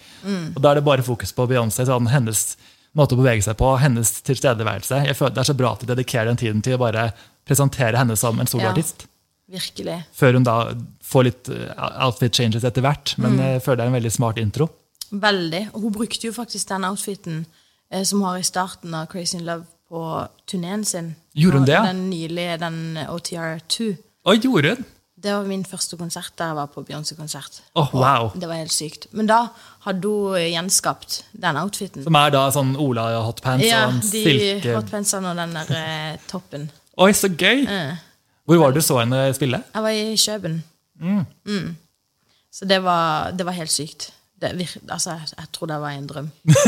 [0.55, 2.57] Og Da er det bare fokus på Beyoncé, sånn hennes
[2.95, 5.05] måte å bevege seg på, hennes tilstedeværelse.
[5.07, 7.13] Jeg føler Det er så bra at de dedikerer den tiden til å bare
[7.45, 9.07] presentere henne som en soloartist.
[9.51, 10.05] Virkelig.
[10.15, 11.75] Før hun da får litt eh,
[12.07, 13.19] outfit changes etter hvert.
[13.19, 13.39] Men Mm.
[13.39, 14.71] jeg føler det er en veldig smart intro.
[15.13, 15.75] Veldig.
[15.75, 17.47] Og hun brukte jo faktisk den outfiten
[17.91, 20.03] eh, som hun har i starten av Crazy in Love på
[20.51, 21.15] turneen sin.
[21.37, 21.79] Gjorde hun det.
[21.87, 23.89] Den nylige, den OTR2.
[24.27, 24.85] Å, gjorde hun?
[25.17, 27.63] Det var min første konsert der jeg var på Beyoncé-konsert.
[27.79, 28.29] Oh, wow.
[28.37, 29.07] Det var helt sykt.
[29.17, 29.47] Men da
[29.87, 32.05] hadde hun gjenskapt den outfiten.
[32.05, 35.73] Som er da sånn Ola hotpants Ja, og en de silke hotpantsene og den der
[35.79, 36.69] eh, toppen.
[37.01, 37.65] Oi, så gøy!
[37.65, 37.97] Mm.
[38.47, 39.63] Hvor var det du så henne spille?
[39.73, 40.61] Jeg var i Kjøben.
[41.01, 41.73] Mm.
[42.53, 44.11] Så det var, det var helt sykt.
[44.37, 44.53] Det
[44.93, 46.31] altså, jeg, jeg tror det var en drøm.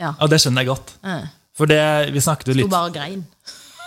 [0.00, 0.14] Ja.
[0.16, 0.94] Ja, Det skjønner jeg godt.
[1.04, 1.26] Eh.
[1.60, 1.80] For det,
[2.14, 3.24] vi snakket jo litt Sto bare og grein.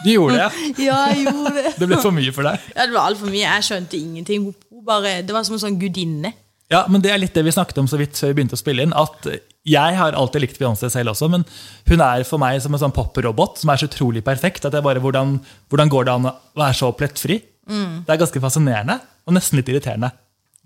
[0.04, 0.50] Du gjorde det?
[0.88, 1.72] Ja, jeg gjorde det.
[1.80, 2.70] Det ble for mye for deg?
[2.76, 3.44] Ja, det var altfor mye.
[3.48, 4.48] Jeg skjønte ingenting.
[4.86, 6.34] Bare, det var som en sånn gudinne.
[6.72, 8.62] Ja, men Det er litt det vi snakket om så vidt før vi begynte å
[8.62, 8.94] spille inn.
[8.98, 9.28] at
[9.68, 11.46] Jeg har alltid likt Beyoncé selv også, men
[11.90, 14.66] hun er for meg som en sånn poprobot som er så utrolig perfekt.
[14.66, 15.38] at jeg bare, Hvordan,
[15.70, 17.40] hvordan går det an å være så plettfri?
[17.68, 20.10] Det er ganske fascinerende og nesten litt irriterende.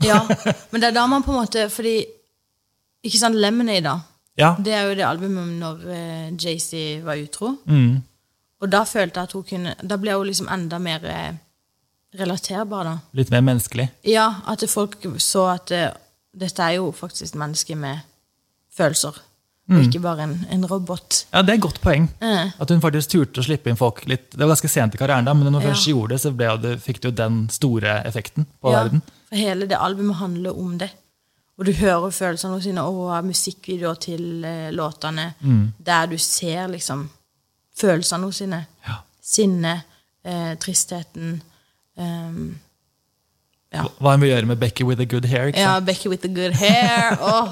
[0.05, 0.21] Ja,
[0.71, 1.95] Men det er da man på en måte Fordi
[3.05, 3.95] Ikke sant, Lemonade, da.
[4.37, 7.55] Ja, Det er jo det albumet når uh, JC var utro.
[7.65, 8.03] mm.
[8.61, 11.33] Og da følte jeg at hun kunne Da ble hun liksom enda mer eh,
[12.17, 12.95] relaterbar, da.
[13.13, 13.89] Litt mer menneskelig.
[14.09, 15.91] Ja, at folk så at uh,
[16.33, 17.99] dette er jo faktisk et menneske med
[18.73, 19.19] følelser.
[19.67, 21.25] Og ikke bare en, en robot.
[21.33, 22.05] Ja, Det er et godt poeng.
[22.23, 22.53] Eh.
[22.57, 25.27] At hun faktisk turte å slippe inn folk litt Det var ganske sent i karrieren,
[25.27, 25.73] da, men når hun Ja.
[25.73, 29.01] først gjorde det, så ble det, fikk det jo den store effekten på Ja, verden.
[29.27, 30.89] for hele det albumet handler om det.
[31.57, 35.31] Og du hører følelsene sine og musikkvideoer til eh, låtene
[35.85, 37.07] der du ser liksom
[37.79, 38.59] følelsene sine.
[38.87, 38.99] Ja.
[39.23, 39.81] Sinne,
[40.25, 41.41] eh, tristheten.
[41.97, 42.57] um,
[43.73, 43.83] ja.
[43.99, 45.49] Hva en vil gjøre med Becky with the good hair.
[45.55, 45.79] ja.
[45.79, 47.17] Becky with the good hair.
[47.21, 47.49] Oh,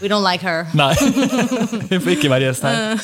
[0.00, 0.66] we don't like her.
[0.74, 0.94] Nei,
[1.90, 2.94] hun får ikke være gjest her.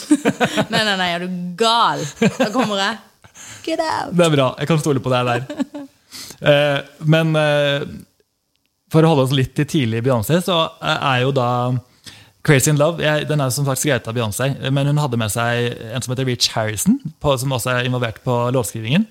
[0.71, 2.05] Nei, nei, nei, er du gal?
[2.39, 2.99] Da kommer jeg.
[3.65, 4.15] Get out!
[4.15, 4.47] Det er bra.
[4.63, 5.43] Jeg kan stole på deg der.
[6.41, 7.83] Eh, men eh,
[8.91, 11.49] for å holde oss litt til tidlig Beyoncé, så er jo da
[12.43, 15.31] Crazy in Love jeg, Den er som sagt skrevet av Beyoncé, men hun hadde med
[15.33, 19.05] seg en som heter Rich Harrison, på, som også er involvert på låtskrivingen.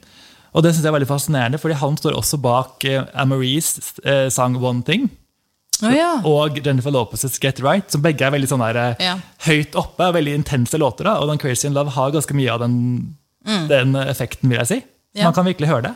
[0.50, 4.30] Og det synes jeg er veldig fascinerende, fordi han står også bak eh, Amaries eh,
[4.34, 5.06] sang One Thing.
[5.86, 6.08] Oh, ja.
[6.28, 9.14] Og Jennifer Lopez's Get Right, som begge er veldig sånn der, eh, Ja.
[9.46, 10.10] høyt oppe.
[10.18, 11.06] Veldig intense låter.
[11.06, 11.20] Da.
[11.22, 13.16] Og den Crazy in Love har ganske mye av den,
[13.70, 14.80] den effekten, vil jeg si.
[15.16, 15.30] Ja.
[15.30, 15.96] Man kan virkelig høre det.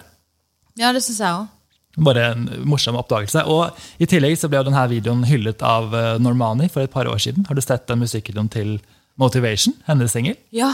[0.80, 1.50] ja, det syns jeg òg.
[1.96, 3.44] Bare en morsom oppdagelse.
[3.46, 7.10] Og I tillegg så ble jo denne videoen hyllet av eh, Normani for et par
[7.10, 7.46] år siden.
[7.50, 8.80] Har du sett den musikkvideoen til
[9.22, 10.40] Motivation, hennes singel?
[10.56, 10.72] Ja.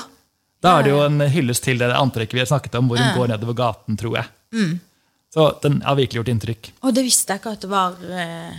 [0.64, 3.16] Da er det jo en hyllest til det antrekket vi har snakket om, hvor hun
[3.16, 4.28] går nedover gaten, tror jeg.
[5.34, 6.70] Så den har virkelig gjort inntrykk.
[6.84, 8.56] Og det visste jeg ikke at det var, eh,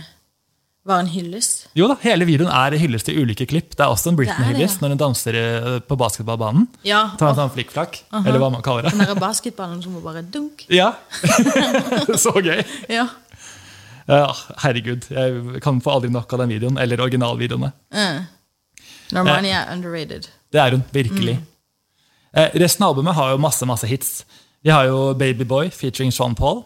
[0.87, 1.67] var en hyllest.
[1.77, 3.75] Jo da, Hele videoen er hyllest til ulike klipp.
[3.75, 4.83] Det er også en Britney-hyllest ja.
[4.83, 6.65] når hun danser eh, på basketballbanen.
[6.87, 8.95] Ja, Tar en sånn flikkflakk, eller hva man kaller det.
[8.95, 10.65] den der basketballen som bare dunk.
[10.81, 10.93] Ja,
[12.23, 12.63] Så gøy!
[12.89, 13.07] Ja.
[14.09, 17.69] Uh, herregud, jeg kan få aldri nok av den videoen, eller originalvideoene.
[17.93, 18.23] Uh.
[19.13, 20.31] Normani er underrated.
[20.51, 21.37] Det er hun, virkelig.
[22.33, 24.23] Eh, resten av albumet har jo masse masse hits.
[24.63, 26.63] Vi har jo Babyboy featuring Sean Paul.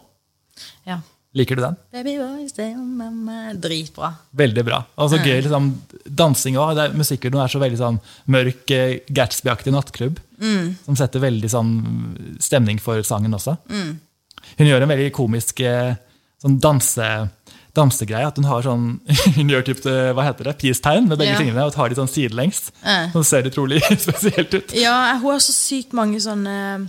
[0.86, 1.00] Ja.
[1.36, 1.74] Liker du den?
[1.92, 3.60] Baby boy, stay on my mind.
[3.60, 4.08] Dritbra.
[4.40, 4.78] Veldig bra.
[4.96, 5.66] Og så gøy liksom,
[6.16, 6.78] Dansing òg.
[6.96, 7.98] Musikkvideoen er så veldig sånn
[8.32, 10.18] mørk, eh, Gatsby-aktig nattklubb.
[10.86, 11.72] Som setter veldig sånn
[12.40, 13.58] stemning for sangen også.
[13.68, 15.94] Hun gjør en veldig komisk eh,
[16.40, 17.06] sånn danse,
[17.76, 18.26] dansegreie.
[18.30, 18.84] At hun har sånn
[19.36, 21.40] Hun gjør typ, eh, hva heter det, peace-tegn med begge Ja.
[21.42, 22.70] fingrene og tar de sånn sidelengs.
[22.80, 23.10] Eh.
[23.12, 24.72] Som ser utrolig spesielt ut.
[24.72, 26.88] Ja, hun har så sykt mange sånne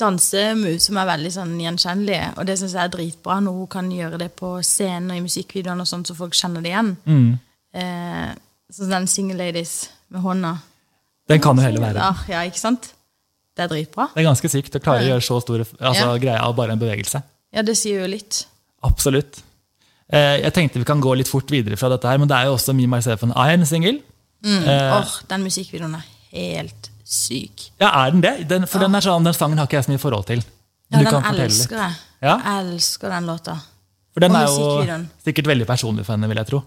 [0.00, 2.28] dansemoves som er veldig sånn gjenkjennelige.
[2.36, 5.24] Og det syns jeg er dritbra når hun kan gjøre det på scenen og i
[5.24, 6.90] musikkvideoene, og sånt, så folk kjenner det igjen.
[7.76, 8.34] Eh,
[8.76, 9.74] sånn den Single Ladies
[10.12, 10.56] med hånda.
[11.28, 12.02] Den kan jo heller være.
[12.04, 12.92] Ja, ja, ikke sant?
[13.56, 14.10] Det er dritbra.
[14.14, 16.18] Det er ganske sykt å klare å gjøre så stor altså, Ja.
[16.20, 17.22] greie av bare en bevegelse.
[17.56, 18.44] Ja, det sier jo litt.
[18.84, 19.40] Absolutt.
[20.12, 22.50] Eh, jeg tenkte vi kan gå litt fort videre fra dette, her, men det er
[22.50, 24.02] jo også Me, Myself and I, en singel.
[24.44, 27.68] Åh, den musikkvideoen er helt syk.
[27.80, 28.34] Ja, er den det?
[28.50, 30.42] Den, for den, er sånn, den sangen har ikke jeg så mye forhold til.
[30.94, 31.98] Ja, den elsker jeg.
[32.22, 32.36] Ja?
[32.38, 33.56] Jeg elsker den låta.
[34.14, 36.62] For den er jo sikkert veldig personlig for henne, vil jeg tro.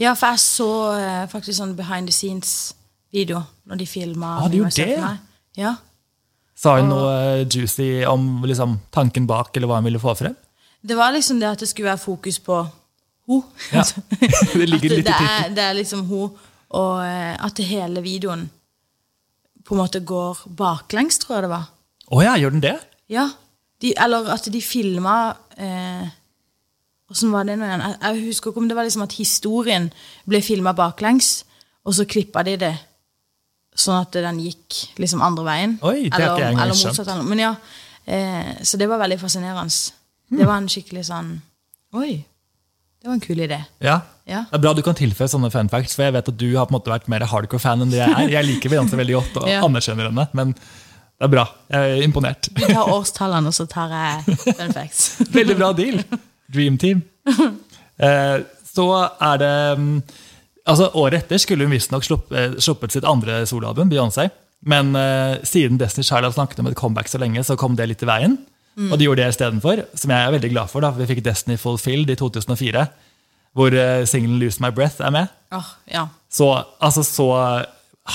[0.00, 4.38] Ja, for jeg så eh, faktisk sånn behind the scenes-video når de filma.
[4.40, 5.10] Ah, de gjorde det, ja.
[5.60, 5.74] Ja.
[6.58, 10.34] Sa hun noe eh, juicy om liksom, tanken bak, eller hva hun ville få frem?
[10.84, 12.62] Det var liksom det at det skulle være fokus på
[13.28, 13.44] hun.
[13.72, 13.84] Ja.
[14.54, 15.54] Det ligger litt i tittelen.
[15.56, 16.34] det er liksom hun,
[16.76, 18.48] og eh, at hele videoen
[19.64, 21.64] på en måte går baklengs, tror jeg det var.
[22.12, 22.74] Å ja, gjør den det?
[23.12, 23.28] Ja.
[23.80, 26.08] De, eller at de filma eh,
[27.10, 27.82] Åssen var det nå igjen?
[27.84, 29.90] Jeg, jeg husker ikke om det var liksom at historien
[30.28, 31.44] ble filma baklengs,
[31.84, 32.72] og så klippa de det
[33.76, 35.74] sånn at den gikk liksom andre veien.
[35.84, 37.08] Oi, det har ikke jeg engang eller motsatt.
[37.12, 37.54] eller- Men ja,
[38.06, 39.92] eh, Så det var veldig fascinerende.
[40.30, 40.38] Hmm.
[40.38, 41.42] Det var en skikkelig sånn
[41.94, 42.24] Oi,
[43.04, 43.58] det var en kul idé.
[43.84, 43.98] Ja.
[44.24, 44.38] Ja.
[44.48, 46.64] Det er bra du kan tilføye sånne fun facts, for jeg vet at du har
[46.64, 48.30] på en måte vært mer hardcore-fan enn det jeg er.
[48.32, 49.58] Jeg liker Beyoncé veldig godt og Ja.
[49.66, 51.44] anerkjenner henne, men det er bra.
[51.68, 52.48] Jeg er imponert.
[52.56, 55.02] Du tar årstallene, og så tar jeg fun facts.
[55.36, 56.00] Veldig bra deal.
[56.48, 57.02] Dream Team.
[57.28, 58.38] Eh,
[58.72, 58.86] så
[59.20, 59.92] er det mm,
[60.72, 64.30] altså Året etter skulle hun visstnok eh, sluppet sitt andre soloalbum, Beyoncé.
[64.64, 67.90] Men eh, siden Destiny Child har snakket om et comeback så lenge, så kom det
[67.92, 68.38] litt i veien.
[68.74, 70.82] Og de gjorde det istedenfor, som jeg er veldig glad for.
[70.82, 72.84] da, Vi fikk Destiny Fulfilled i 2004,
[73.54, 75.30] hvor uh, singelen Lose My Breath er med.
[75.54, 76.08] Oh, ja.
[76.30, 76.48] Så,
[76.82, 77.28] altså, så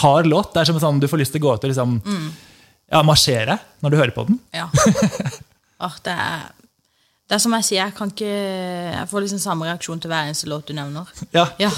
[0.02, 0.52] hard låt.
[0.54, 2.00] Det er som sånn du får lyst til å gå ut og liksom,
[2.91, 4.41] ja, marsjere når du hører på den.
[4.56, 4.67] Ja.
[5.80, 6.41] Oh, det, er,
[7.32, 10.26] det er som jeg sier, jeg kan ikke Jeg får liksom samme reaksjon til hver
[10.28, 11.08] eneste låt du nevner.
[11.32, 11.45] Ja.
[11.56, 11.69] Ja,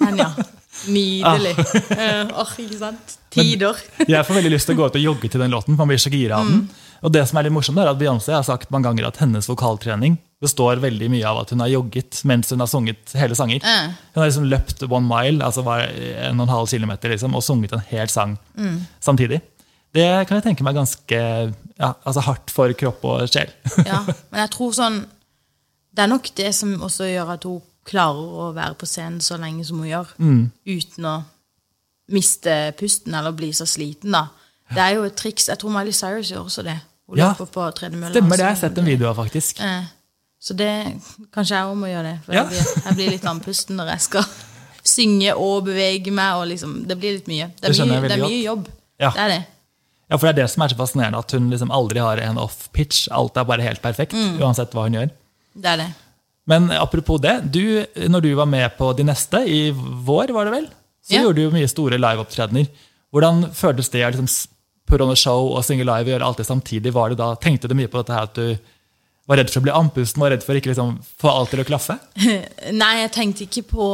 [0.00, 0.32] men ja.
[0.90, 1.54] Nydelig.
[1.94, 3.18] Eh, Åh, ikke sant?
[3.34, 3.78] Tider.
[4.10, 5.74] Jeg får veldig lyst til å gå ut og jogge til den låten.
[5.74, 6.64] for Man blir så gira av den.
[7.04, 9.48] Og det som er litt morsomt er at Beyoncé har sagt mange ganger at hennes
[9.50, 13.60] vokaltrening består veldig mye av at hun har jogget mens hun har sunget hele sanger.
[13.64, 13.90] Eh.
[14.14, 17.44] Hun har liksom løpt one mile, altså var en og en halv kilometer, liksom, og
[17.44, 18.38] sunget en hel sang
[19.04, 19.42] samtidig.
[19.94, 23.52] Det kan jeg tenke meg ganske ja, altså hardt for kropp og sjel.
[23.86, 25.04] Ja, men jeg tror sånn
[25.94, 29.36] Det er nok det som også gjør at hun klarer å være på scenen så
[29.40, 30.12] lenge som hun gjør,
[30.66, 31.14] uten å
[32.12, 34.26] miste pusten eller bli så sliten, da.
[34.74, 35.48] Det er jo et triks.
[35.48, 36.78] Jeg tror Miley Cyrus gjør også det.
[37.08, 37.30] Hun Ja.
[37.32, 38.12] løper på tredemølla.
[38.16, 39.60] Stemmer det, jeg har sett en video av, faktisk.
[39.60, 39.84] Eh,
[40.44, 41.00] Så det
[41.32, 42.18] kanskje jeg òg må gjøre det.
[42.26, 42.42] For Ja.
[42.44, 44.24] jeg, blir, jeg blir litt andpusten når jeg skal
[44.84, 46.34] synge og bevege meg.
[46.36, 47.46] Og liksom, det blir litt mye.
[47.60, 48.68] Det er det mye, det er mye jobb.
[49.00, 49.10] Ja.
[49.10, 49.46] Det er det.
[50.10, 52.36] Ja, for det er det som er så fascinerende, at hun liksom aldri har en
[52.36, 53.08] off-pitch.
[53.10, 55.10] Alt er bare helt perfekt, uansett hva hun gjør.
[55.56, 55.94] Det er det.
[56.46, 60.52] Men apropos det, du, når du var med på de neste, i vår var det
[60.58, 60.66] vel,
[61.04, 61.22] så Ja.
[61.22, 62.66] gjorde du jo mye store liveopptredener.
[63.12, 66.92] Hvordan føltes det å liksom show og synge live og gjøre alt det samtidig?
[66.92, 68.58] Var det da, tenkte du mye på dette her at du
[69.26, 71.64] var redd for å bli andpusten, var redd for ikke liksom få alt til å
[71.64, 71.96] klaffe?
[72.82, 73.86] Nei, jeg tenkte ikke på,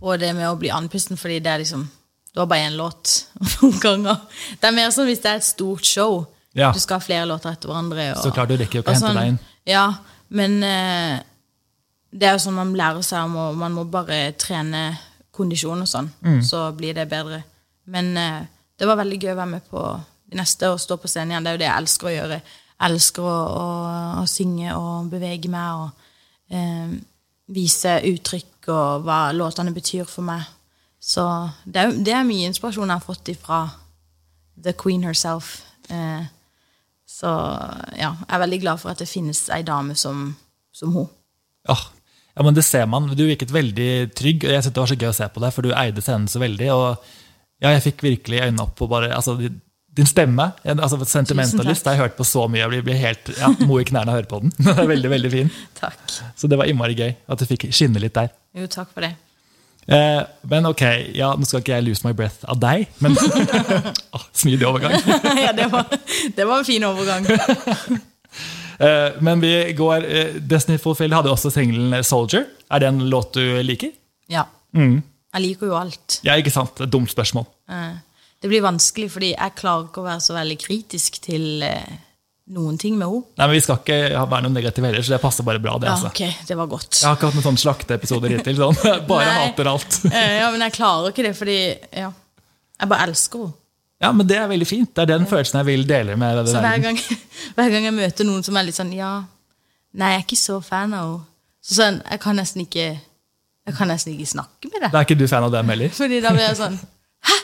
[0.00, 1.88] på det med å bli andpusten, fordi det er liksom
[2.30, 3.24] Det var bare én låt
[3.62, 4.20] noen ganger.
[4.60, 6.26] Det er mer sånn hvis det er et stort show.
[6.54, 6.68] Ja.
[6.72, 8.04] Du skal ha flere låter etter hverandre.
[8.14, 9.38] Og, Så klart, du rekker jo ikke å hente deg inn.
[9.66, 9.86] Ja,
[10.30, 11.16] men eh,
[12.10, 14.88] det er jo sånn man lærer seg om, og man må bare trene
[15.34, 16.10] kondisjon og sånn.
[16.26, 16.40] Mm.
[16.46, 17.42] Så blir det bedre.
[17.90, 18.40] Men eh,
[18.78, 19.84] det var veldig gøy å være med på
[20.30, 21.46] de neste og stå på scenen igjen.
[21.46, 22.40] Det er jo det jeg elsker å gjøre.
[22.40, 23.66] Jeg elsker å, å,
[24.22, 26.96] å synge og bevege meg og eh,
[27.50, 30.42] vise uttrykk og hva låtene betyr for meg.
[31.00, 31.24] Så
[31.64, 33.62] det er, det er mye inspirasjon jeg har fått ifra
[34.60, 35.60] the queen herself.
[35.88, 36.26] Eh,
[37.10, 37.30] så
[37.98, 40.30] ja, jeg er veldig glad for at det finnes ei dame som,
[40.72, 41.08] som hun.
[41.68, 41.82] Åh,
[42.36, 43.08] ja, men det ser man.
[43.16, 45.54] Du virket veldig trygg, og jeg synes det var så gøy å se på deg,
[45.56, 46.70] for du eide scenen så veldig.
[46.74, 47.10] og
[47.60, 49.36] ja, Jeg fikk virkelig øynene opp på bare, altså,
[49.96, 50.50] din stemme.
[50.64, 52.62] Altså Sentimentalist har jeg hørt på så mye.
[52.62, 54.54] Jeg blir, blir helt ja, mo i knærne av å høre på den.
[54.62, 55.50] Den er veldig, veldig fin.
[55.80, 55.98] Takk.
[56.38, 58.30] Så det var innmari gøy at du fikk skinne litt der.
[58.56, 59.14] Jo, takk for det.
[59.90, 60.82] Eh, men ok,
[61.16, 63.16] ja, nå skal ikke jeg lose my breath av deg, men
[64.14, 64.94] oh, Smidig overgang.
[65.44, 65.88] ja, det var,
[66.36, 67.26] det var en fin overgang.
[68.80, 72.46] Eh, men vi går eh, Destiny Fulfilled hadde også singelen Soldier.
[72.72, 73.92] Er det en låt du liker?
[74.32, 74.46] Ja.
[74.76, 75.02] Mm.
[75.34, 76.20] Jeg liker jo alt.
[76.26, 76.80] Ja, ikke sant?
[76.90, 77.46] Dumt spørsmål.
[77.70, 77.98] Eh,
[78.40, 81.90] Det blir vanskelig, fordi jeg klarer ikke å være så veldig kritisk til eh,
[82.56, 83.26] noen ting med henne.
[83.36, 83.98] Nei, men Vi skal ikke
[84.32, 85.76] være noen negative heller, så det passer bare bra.
[85.78, 86.08] det Ja, altså.
[86.08, 86.88] ok, det var godt.
[87.02, 88.56] Jeg har ikke hatt noen slakteepisoder hittil.
[88.62, 88.80] Sånn.
[89.12, 89.44] Bare Nei.
[89.50, 90.00] hater alt.
[90.08, 91.58] Eh, Ja, men jeg klarer ikke det, fordi
[92.00, 92.08] ja,
[92.80, 93.56] jeg bare elsker henne.
[94.00, 94.94] Ja, men Det er veldig fint.
[94.96, 96.98] Det er den følelsen jeg vil dele med Så hver gang,
[97.56, 99.24] hver gang jeg møter noen som er litt sånn Ja,
[99.92, 101.26] nei, jeg er ikke så fan av henne.
[101.60, 104.88] Så sånn, jeg kan nesten ikke Jeg kan nesten ikke snakke med deg.
[104.94, 105.92] Da er ikke du fan av dem heller?
[106.00, 106.78] Fordi da blir jeg sånn
[107.28, 107.36] Hæ?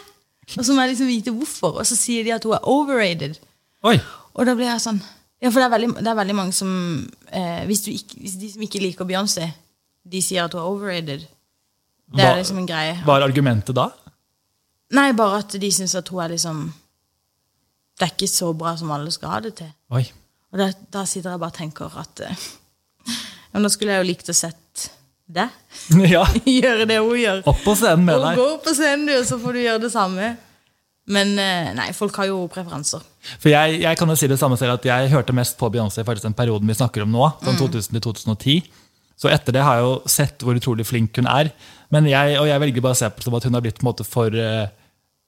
[0.56, 1.76] Og så må jeg liksom vite hvorfor.
[1.82, 3.36] Og så sier de at hun er overrated.
[3.84, 3.98] Oi!
[4.32, 5.02] Og da blir jeg sånn
[5.42, 6.72] Ja, for det er veldig, det er veldig mange som
[7.28, 9.50] eh, hvis, du ikke, hvis de som ikke liker Beyoncé,
[10.08, 11.26] de sier at hun er overrated.
[12.16, 12.94] Det er liksom en greie.
[13.04, 13.90] Hva er argumentet da?
[14.94, 16.60] Nei, bare at de syns at hun er liksom
[17.98, 19.70] Det er ikke så bra som alle skal ha det til.
[19.90, 20.04] Oi.
[20.52, 22.34] Og da, da sitter jeg bare og tenker at ja,
[23.52, 24.90] Men da skulle jeg jo likt å sett
[25.26, 25.48] det.
[26.14, 27.40] ja, gjøre det hun gjør.
[27.50, 28.38] Opp på scenen med deg.
[28.38, 30.34] gå på scenen, du, og så får du gjøre det samme.
[31.06, 33.02] Men eh, nei, folk har jo preferanser.
[33.38, 36.02] For jeg, jeg kan jo si det samme selv, at jeg hørte mest på Beyoncé
[36.06, 37.44] faktisk den perioden vi snakker om nå, Mm.
[37.46, 38.56] sånn 2000 til 2010.
[39.16, 41.48] Så etter det har jeg jo sett hvor utrolig flink hun er.
[41.94, 43.78] Men jeg, og jeg velger bare å se på det som at hun har blitt
[43.78, 44.66] på en måte for eh,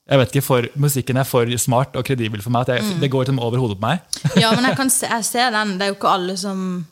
[0.09, 2.65] jeg vet ikke, for Musikken er for smart og kredibel for meg.
[2.69, 3.01] at jeg, Mm.
[3.01, 4.01] Det går liksom over hodet på meg.
[4.41, 5.75] Ja, men jeg, kan se, jeg ser den.
[5.79, 6.87] Det er jo ikke alle som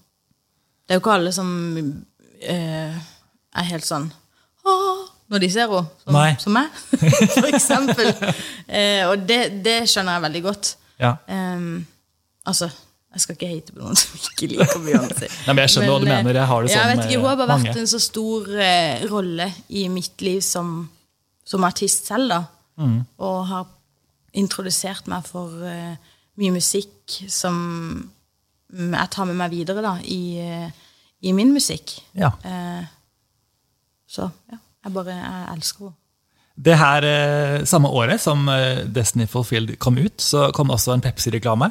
[0.86, 1.48] Det er jo ikke alle som
[2.42, 2.96] eh,
[3.56, 4.10] er helt sånn
[4.66, 6.70] Åh, når de ser henne, som, som meg,
[7.38, 8.12] for eksempel.
[8.66, 10.68] Eh, og det, det skjønner jeg veldig godt.
[10.98, 11.12] Ja.
[11.30, 11.86] Um,
[12.44, 12.66] altså,
[13.16, 15.28] jeg skal ikke hate på noen som ikke liker Beyoncé.
[15.46, 16.36] Nei, men jeg skjønner hva du eh, mener.
[16.36, 17.80] Jeg har det sånn jeg vet ikke, Hun har bare med vært mange.
[17.80, 19.46] en så stor eh, rolle
[19.80, 20.74] i mitt liv som,
[21.48, 22.42] som artist selv, da.
[22.76, 22.98] Mm.
[23.24, 23.70] Og har
[24.36, 25.96] introdusert meg for eh,
[26.42, 27.56] mye musikk som
[28.04, 30.68] mm, jeg tar med meg videre da, i, eh,
[31.24, 31.96] i min musikk.
[32.20, 32.34] Ja.
[32.44, 32.84] Eh,
[34.12, 36.00] så ja, jeg bare jeg elsker henne.
[36.56, 40.94] Det her, eh, Samme året som eh, Destiny Fulfilled kom ut, så kom det også
[40.94, 41.68] en Pepsi-reklame.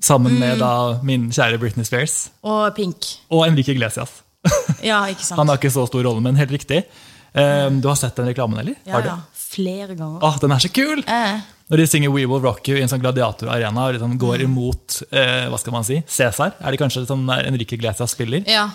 [0.00, 0.58] Sammen med Mm.
[0.58, 3.04] da min kjære Britney Spears Og Pink.
[3.30, 4.10] og Enrique Iglesias.
[4.82, 5.38] Ja, ikke sant?
[5.38, 6.84] Han har ikke så stor rolle, men helt riktig.
[7.34, 8.74] Um, Du har sett den reklamen, eller?
[8.86, 9.08] ja, Har du?
[9.08, 9.18] ja.
[9.50, 10.20] Flere ganger.
[10.22, 11.02] Åh, den er så kul!
[11.06, 14.18] Eh, Når de synger We Will Rock You i en sånn gladiatorarena og liksom Mm.
[14.18, 18.10] går imot eh, hva skal man si, Cæsar, er det kanskje sånn der Enrique Iglesias
[18.16, 18.42] spiller.
[18.46, 18.70] ja.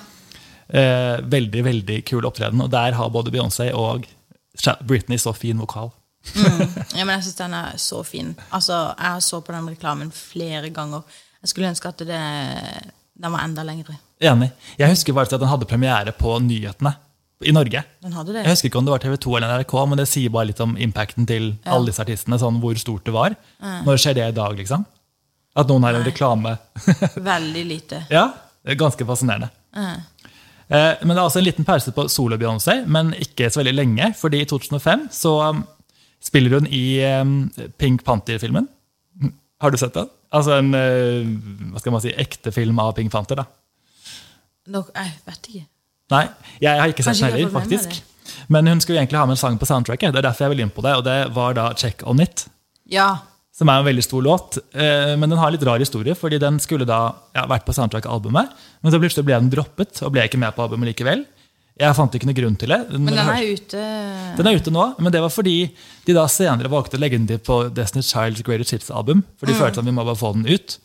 [0.69, 2.61] Eh, veldig veldig kul opptreden.
[2.63, 4.05] Og der har både Beyoncé og
[4.85, 5.91] Britney så fin vokal.
[6.35, 8.33] Ja, men jeg syns den er så fin.
[8.51, 11.03] Altså, Jeg så på den reklamen flere ganger.
[11.41, 12.21] Jeg skulle ønske at det,
[13.21, 13.97] den var enda lengre.
[14.23, 14.51] Enig.
[14.79, 16.95] Jeg husker bare at den hadde premiere på nyhetene
[17.45, 17.83] i Norge.
[18.01, 18.43] Den hadde det.
[18.45, 20.61] Jeg husker ikke om det var TV 2 eller NRK, men det sier bare litt
[20.63, 22.39] om impacten til alle disse artistene.
[22.41, 23.35] sånn Hvor stort det var.
[23.85, 24.85] Når skjer det i dag, liksom?
[25.55, 26.55] At noen har en reklame.
[27.31, 28.01] Veldig lite.
[28.11, 28.29] ja,
[28.79, 29.51] ganske fascinerende.
[29.75, 29.95] Ja.
[30.67, 34.07] Men det er også en liten pause på solo-Beyoncé, men ikke så veldig lenge.
[34.17, 35.59] fordi i 2005 så um,
[36.25, 36.85] spiller hun i
[37.77, 38.67] Pink Panther-filmen.
[39.61, 40.09] Har du sett den?
[40.35, 41.27] Altså en eh,
[41.71, 43.39] hva skal man si, ekte film av Pink Panther.
[43.39, 43.45] da.
[44.73, 45.67] Nå, jeg vet ikke.
[46.13, 46.25] Nei,
[46.61, 48.01] jeg har ikke sett den heller, faktisk.
[48.51, 50.65] Men hun skulle egentlig ha med en sang på soundtracket, det er derfor jeg vil
[50.65, 52.47] inn på det, og det var da Check On It.
[52.89, 53.07] Ja.
[53.55, 56.57] Som er en veldig stor låt, eh, men den har litt rar historie, fordi den
[56.61, 56.99] skulle da
[57.37, 60.65] ja, vært på soundtrack-albumet, men så plutselig ble den droppet, og ble ikke med på
[60.65, 61.23] albumet likevel.
[61.77, 62.77] Jeg fant ikke noe grunn til det.
[62.93, 63.79] Men den er ute
[64.37, 65.71] den er ute nå, men det var fordi
[66.07, 69.23] de da senere valgte å legge den til på Destiny's Child's Greatest Hits-album.
[69.37, 69.59] For de Mm.
[69.59, 70.77] følte at vi må bare få den ut.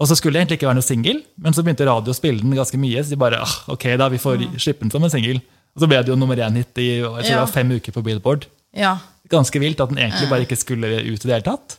[0.00, 2.40] Og så skulle det egentlig ikke være noe singel, men så begynte radio å spille
[2.40, 3.02] den ganske mye.
[3.04, 5.42] Så de bare ah, ok da, vi får slippe den som en singel.
[5.76, 7.38] Og så ble det jo nummer i jeg tror det Ja.
[7.44, 8.46] var fem uker på Billboard.
[8.72, 8.98] Ja.
[9.28, 11.76] Ganske vilt at den egentlig bare ikke skulle ut i det hele tatt.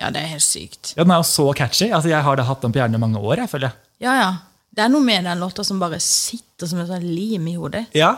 [0.00, 0.94] ja, det er helt sykt.
[0.96, 1.90] Ja, Den er jo så catchy.
[1.90, 3.36] altså Jeg har da hatt den på hjernen i mange år.
[3.38, 3.72] jeg føler jeg.
[4.00, 4.34] Ja, ja.
[4.78, 7.88] Det er noe med den låta som bare sitter som et sånn lim i hodet.
[7.98, 8.12] Ja,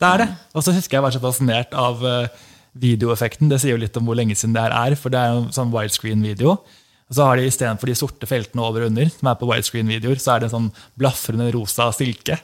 [0.00, 0.28] det er det.
[0.56, 2.46] Og så husker jeg jeg var så fascinert av eh,
[2.80, 3.50] videoeffekten.
[3.52, 5.42] Det sier jo litt om hvor lenge siden det her er, for det er jo
[5.42, 6.56] en sånn widescreen-video.
[7.06, 10.18] Og så har de Istedenfor de sorte feltene over og under, som er på widescreen-videoer,
[10.20, 12.40] så er det en sånn blafrende rosa silke.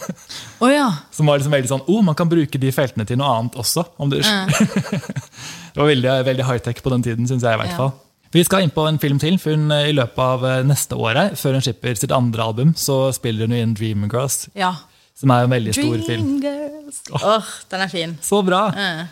[0.62, 0.86] Å ja.
[1.16, 3.88] Som var liksom veldig sånn oh, man kan bruke de feltene til noe annet også.
[3.96, 4.20] Om du...
[5.72, 7.56] det var veldig, veldig high-tech på den tiden, syns jeg.
[7.56, 7.94] i hvert Ja.
[8.34, 9.36] Vi skal inn på en film til.
[9.38, 12.72] for hun eh, I løpet av eh, neste året, før hun skipper sitt andre album,
[12.74, 14.72] så spiller hun jo inn Dreamgirls, Ja.
[15.14, 16.40] som er en veldig stor film.
[16.42, 17.02] Dreamgirls.
[17.14, 18.16] Åh, den er fin.
[18.22, 18.66] Så bra!
[18.74, 19.04] Eh.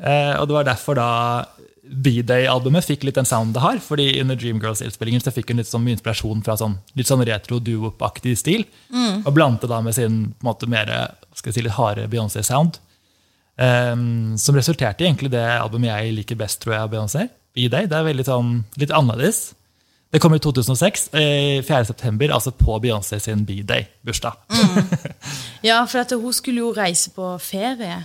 [0.00, 1.08] Eh, og det var derfor da
[1.90, 3.78] B-Day-albumet fikk litt den sounden det har.
[3.84, 7.58] fordi under Dreamgirls-innspillingen så fikk hun litt sånn mye inspirasjon fra sånn, litt sånn retro
[7.60, 8.64] duop-aktig stil.
[9.26, 10.86] Og blandet da med sin på en måte mer
[11.34, 12.78] skal jeg si, litt harde Beyoncé-sound.
[13.60, 17.26] Um, som resulterte i egentlig det albumet jeg liker best tror jeg, av Beyoncé.
[17.54, 17.86] B-Day.
[17.90, 19.54] Det er veldig sånn, litt annerledes.
[20.10, 21.84] Det kom i 2006, eh, 4.
[21.86, 24.34] september, altså på Beyoncé sin B-Day-bursdag.
[25.62, 28.00] Ja, for at hun skulle jo reise på ferie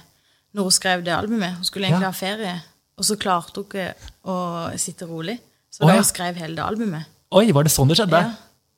[0.56, 1.56] når hun skrev det albumet.
[1.58, 2.12] Hun skulle egentlig Ja.
[2.12, 2.56] ha ferie,
[2.98, 3.88] og så klarte hun ikke
[4.26, 4.38] å
[4.80, 5.40] sitte rolig.
[5.72, 6.02] Så Å, da ja.
[6.04, 7.06] hun skrev hele det albumet.
[7.36, 8.22] Oi, var det sånn det skjedde?
[8.22, 8.36] Ja.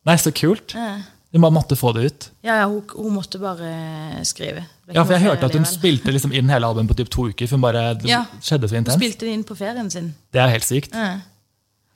[0.07, 0.73] Nei, så kult.
[0.75, 1.01] Eh.
[1.33, 2.25] Du bare måtte få det ut.
[2.43, 4.63] Ja, ja hun, hun måtte bare skrive.
[4.93, 7.47] Ja, for jeg hørte at hun spilte liksom inn hele albumet på typ to uker.
[7.47, 8.21] for hun bare, det Ja.
[8.41, 8.95] skjedde så intens.
[8.95, 10.13] Hun spilte det inn på ferien sin.
[10.33, 10.95] Det er helt sykt.
[10.95, 11.19] Ja.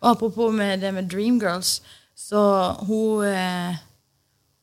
[0.02, 1.82] Og apropos med det med Dreamgirls,
[2.18, 3.76] så hun eh,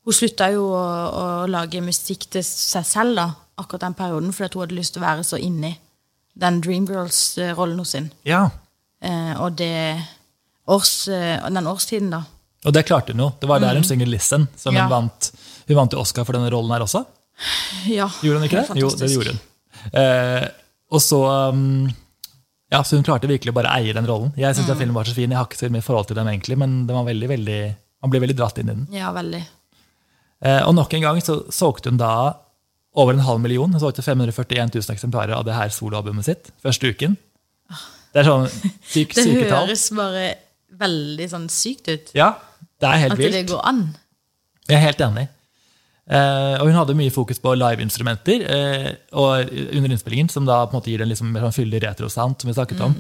[0.04, 3.26] Hun slutta jo å, å lage musikk til seg selv da,
[3.60, 5.74] akkurat den perioden, fordi hun hadde lyst til å være så inni
[6.34, 8.10] den Dreamgirls-rollen hos sin.
[8.24, 8.48] Ja,
[9.00, 10.02] Eh, og det
[10.66, 12.22] års, eh, den årstiden, da.
[12.66, 13.28] Og det klarte hun jo.
[13.40, 14.48] Det var der hun synger 'Listen'.
[14.56, 14.74] som.
[14.74, 14.82] Ja.
[14.86, 15.32] Hun vant
[15.68, 17.04] Hun vant jo Oscar for denne rollen her også.
[17.86, 18.80] Ja, Gjorde hun ikke det?
[18.80, 19.40] Jo, det gjorde hun.
[19.92, 20.48] Eh,
[20.90, 21.20] og så
[21.52, 21.88] um,
[22.72, 24.32] Ja, så hun klarte virkelig bare å eie den rollen.
[24.36, 24.78] Jeg syns Mm.
[24.78, 25.30] filmen var så fin.
[25.30, 28.10] Jeg har ikke så mye forhold til den egentlig, men den var veldig, veldig, man
[28.10, 28.88] ble veldig dratt inn i den.
[28.92, 29.44] Ja, veldig.
[30.42, 32.34] Eh, og nok en gang så solgte hun da
[32.94, 33.70] over en halv million.
[33.72, 37.16] Hun solgte 541 000 eksemplarer av det her soloalbumet sitt første uken.
[38.12, 38.48] Det er sånn
[38.88, 39.66] syk, Det syke tall.
[39.68, 40.34] høres bare
[40.78, 42.10] veldig sånn sykt ut.
[42.14, 42.34] Ja,
[42.80, 43.32] det er helt At vilt.
[43.36, 43.82] det går an.
[44.68, 45.26] Jeg er helt enig.
[46.08, 50.72] Uh, og hun hadde mye fokus på liveinstrumenter uh, og under innspillingen, som da på
[50.72, 52.94] en måte gir den liksom mer sånn fyldig retro-sound, som vi snakket om.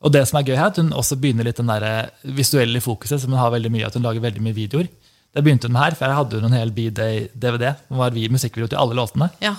[0.00, 2.80] Og det som er gøy her, at hun også begynner litt den der eh, visuelle
[2.80, 4.86] fokuset, som hun har veldig mye, at hun lager veldig mye videoer.
[5.34, 8.30] Det begynte hun med her, for her hadde hun en hel B-Day-DVD, som var vi-
[8.32, 9.28] musikkvideo til alle låtene.
[9.44, 9.56] Ja.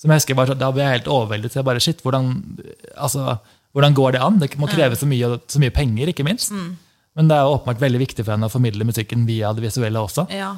[0.00, 1.52] Som jeg husker, bare, Da ble jeg helt overveldet.
[1.52, 2.32] Så jeg bare, shit, hvordan,
[2.96, 3.36] altså,
[3.72, 4.40] hvordan går det an?
[4.42, 6.50] Det må kreve så mye, så mye penger, ikke minst.
[7.14, 10.02] Men det er jo åpenbart veldig viktig for henne å formidle musikken via det visuelle
[10.02, 10.26] også.
[10.34, 10.52] Ja,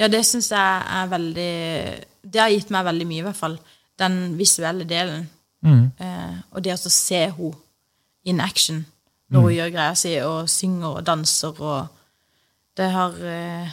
[0.00, 1.52] ja det syns jeg er veldig
[2.20, 3.58] Det har gitt meg veldig mye, i hvert fall.
[4.00, 5.26] Den visuelle delen.
[5.64, 5.90] Mm.
[5.96, 7.54] Eh, og det å se henne
[8.28, 8.84] in action
[9.30, 11.96] når hun gjør greia si, og synger og danser og
[12.76, 13.72] Det har eh,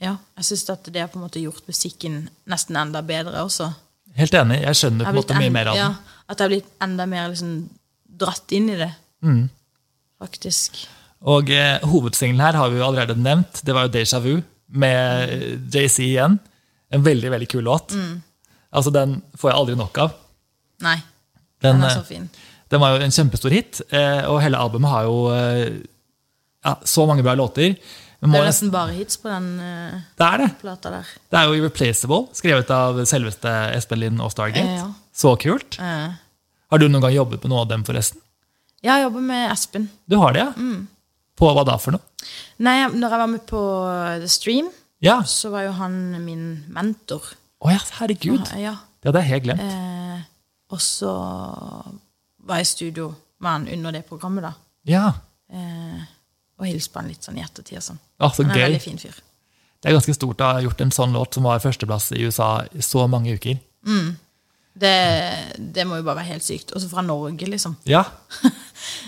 [0.00, 3.68] Ja, jeg syns at det har på en måte gjort musikken nesten enda bedre også.
[4.16, 4.62] Helt enig.
[4.62, 5.82] Jeg skjønner på Jeg en måte mye mer av den.
[5.82, 7.52] Ja, at jeg har blitt enda mer liksom
[8.20, 8.90] dratt inn i det,
[9.22, 9.50] Mm.
[10.18, 10.86] faktisk.
[11.28, 13.60] Og eh, hovedsingelen her har vi jo allerede nevnt.
[13.66, 15.68] Det var jo Deja Vu med mm.
[15.74, 16.38] JC igjen.
[16.90, 17.92] En veldig veldig kul låt.
[17.92, 18.20] Mm.
[18.70, 20.14] Altså Den får jeg aldri nok av.
[20.84, 20.98] Nei.
[21.60, 22.28] Den, Den er eh, så fin.
[22.70, 25.80] Den var jo en kjempestor hit, eh, og hele albumet har jo eh,
[26.64, 27.74] ja, så mange bra låter.
[28.20, 30.48] Men Det er nesten, bare hits på den uh, det er det.
[30.60, 31.12] plata der.
[31.32, 34.60] Det er jo Irreplaceable, skrevet av selveste Espen Lind og Stargate.
[34.60, 34.90] Eh, ja.
[35.16, 35.78] Så kult.
[35.80, 36.18] Eh,
[36.70, 38.20] Har du noen gang jobbet med noe av dem, forresten?
[38.84, 39.88] Jeg jobber med Espen.
[40.04, 40.52] Du har det, ja?
[40.52, 40.84] Mm.
[41.40, 42.04] På hva da for noe?
[42.60, 43.60] Nei, når jeg var med på
[44.20, 44.68] The Stream,
[45.00, 45.22] Ja.
[45.24, 47.24] så var jo han min mentor.
[47.64, 48.44] Å ja, herregud.
[48.60, 48.74] Ja.
[49.00, 49.64] Det hadde jeg helt glemt.
[49.64, 50.22] Eh,
[50.70, 51.12] og så
[52.44, 53.08] var jeg i studio
[53.40, 54.52] med han under det programmet, da.
[54.88, 55.06] Ja.
[55.52, 56.02] Eh,
[56.60, 58.00] og hilste på han litt sånn i ettertid og sånn.
[58.20, 59.16] Ah, så Han er en veldig fin fyr.
[59.80, 62.50] Det er ganske stort å ha gjort en sånn låt som var førsteplass i USA
[62.76, 63.56] i så mange uker.
[64.80, 64.96] Det,
[65.56, 66.74] det må jo bare være helt sykt.
[66.76, 67.76] Også fra Norge, liksom.
[67.88, 68.04] Ja,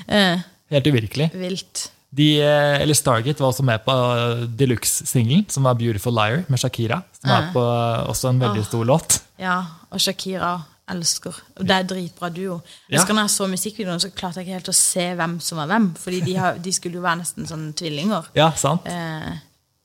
[0.09, 0.40] Eh,
[0.73, 1.31] helt uvirkelig.
[1.37, 1.90] vilt.
[2.14, 6.59] De, eh, eller Stargate var også med på eh, deluxe-singelen, som var 'Beautiful Liar' med
[6.61, 7.03] Shakira.
[7.20, 9.20] Som er på eh, også en veldig stor låt.
[9.40, 11.33] Ja, og Shakira elsker.
[11.57, 12.61] Og det er dritbra duo.
[12.88, 12.98] Jeg Ja.
[13.01, 15.66] husker når jeg så musikkvideoen, så klarte jeg ikke helt å se hvem som var
[15.66, 15.94] hvem.
[15.96, 18.25] Fordi de, har, de skulle jo være nesten sånn tvillinger.
[18.35, 18.81] Ja, sant?
[18.87, 19.33] Eh,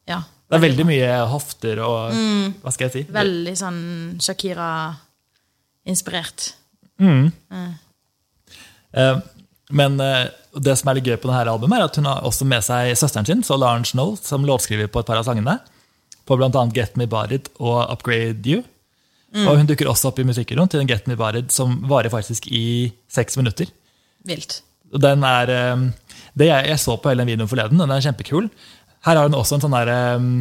[0.08, 0.22] ja.
[0.50, 2.12] Det er veldig mye hofter og
[2.64, 3.04] Hva skal jeg si?
[3.12, 6.54] Veldig sånn Shakira-inspirert.
[8.94, 9.16] Eh,
[9.70, 10.30] Men eh,
[10.64, 12.94] det som er litt gøy på denne albumet, er at hun har også med seg
[13.00, 15.58] søsteren sin, så Lauren Snow, som låtskriver på et par av sangene.
[16.28, 16.50] På bl.a.
[16.76, 18.64] Get Me Bodied og Upgrade You.
[19.38, 22.48] Og hun dukker også opp i musikkvideoen til en Get Me Bodied som varer faktisk
[22.48, 23.70] i seks minutter.
[24.28, 24.62] Vilt.
[24.88, 28.48] Den er, eh, det jeg, jeg så på hele den videoen forleden, den er kjempekul.
[29.08, 30.32] Her har hun også en sånn der um,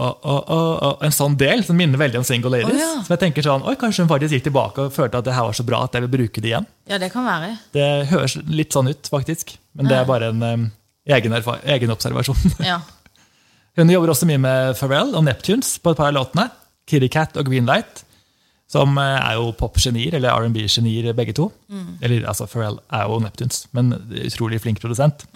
[0.89, 2.81] oh, En sånn del som minner veldig om Single Ladies.
[2.81, 3.03] Ja.
[3.05, 5.49] Som jeg tenker sånn, oi, Kanskje hun faktisk gikk tilbake og følte at det her
[5.49, 6.69] var så bra at jeg vil bruke det igjen.
[6.91, 7.53] Ja, det kan være.
[7.77, 9.57] Det høres litt sånn ut, faktisk.
[9.77, 10.67] Men det er bare en um,
[11.11, 11.37] egen,
[11.77, 12.57] egen observasjon.
[12.73, 12.81] Ja.
[13.75, 16.47] Hun jobber også mye med Pharrell og Neptunes på et par av låtene.
[16.87, 18.05] Kitty Cat og Greenlight.
[18.71, 21.49] Som eh, er jo popgenier, eller R&B-genier begge to.
[22.01, 23.91] Eller altså, Pharrell er jo Neptunes, men
[24.23, 25.27] utrolig flink produsent.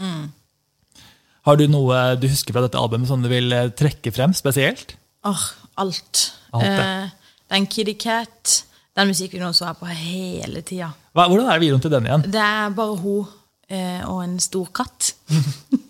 [1.49, 4.95] Har du noe du husker fra dette albumet som du vil eh, trekke frem spesielt?
[5.27, 5.45] Åh,
[5.81, 6.25] alt.
[6.53, 6.87] Alt, ja.
[7.07, 8.59] Eh, den Kitty Cat,
[8.99, 10.91] den musikkvideoen så jeg på hele tida.
[11.17, 12.27] Hvordan er videoen til den igjen?
[12.29, 13.25] Det er bare hun
[13.73, 15.15] eh, og en stor katt.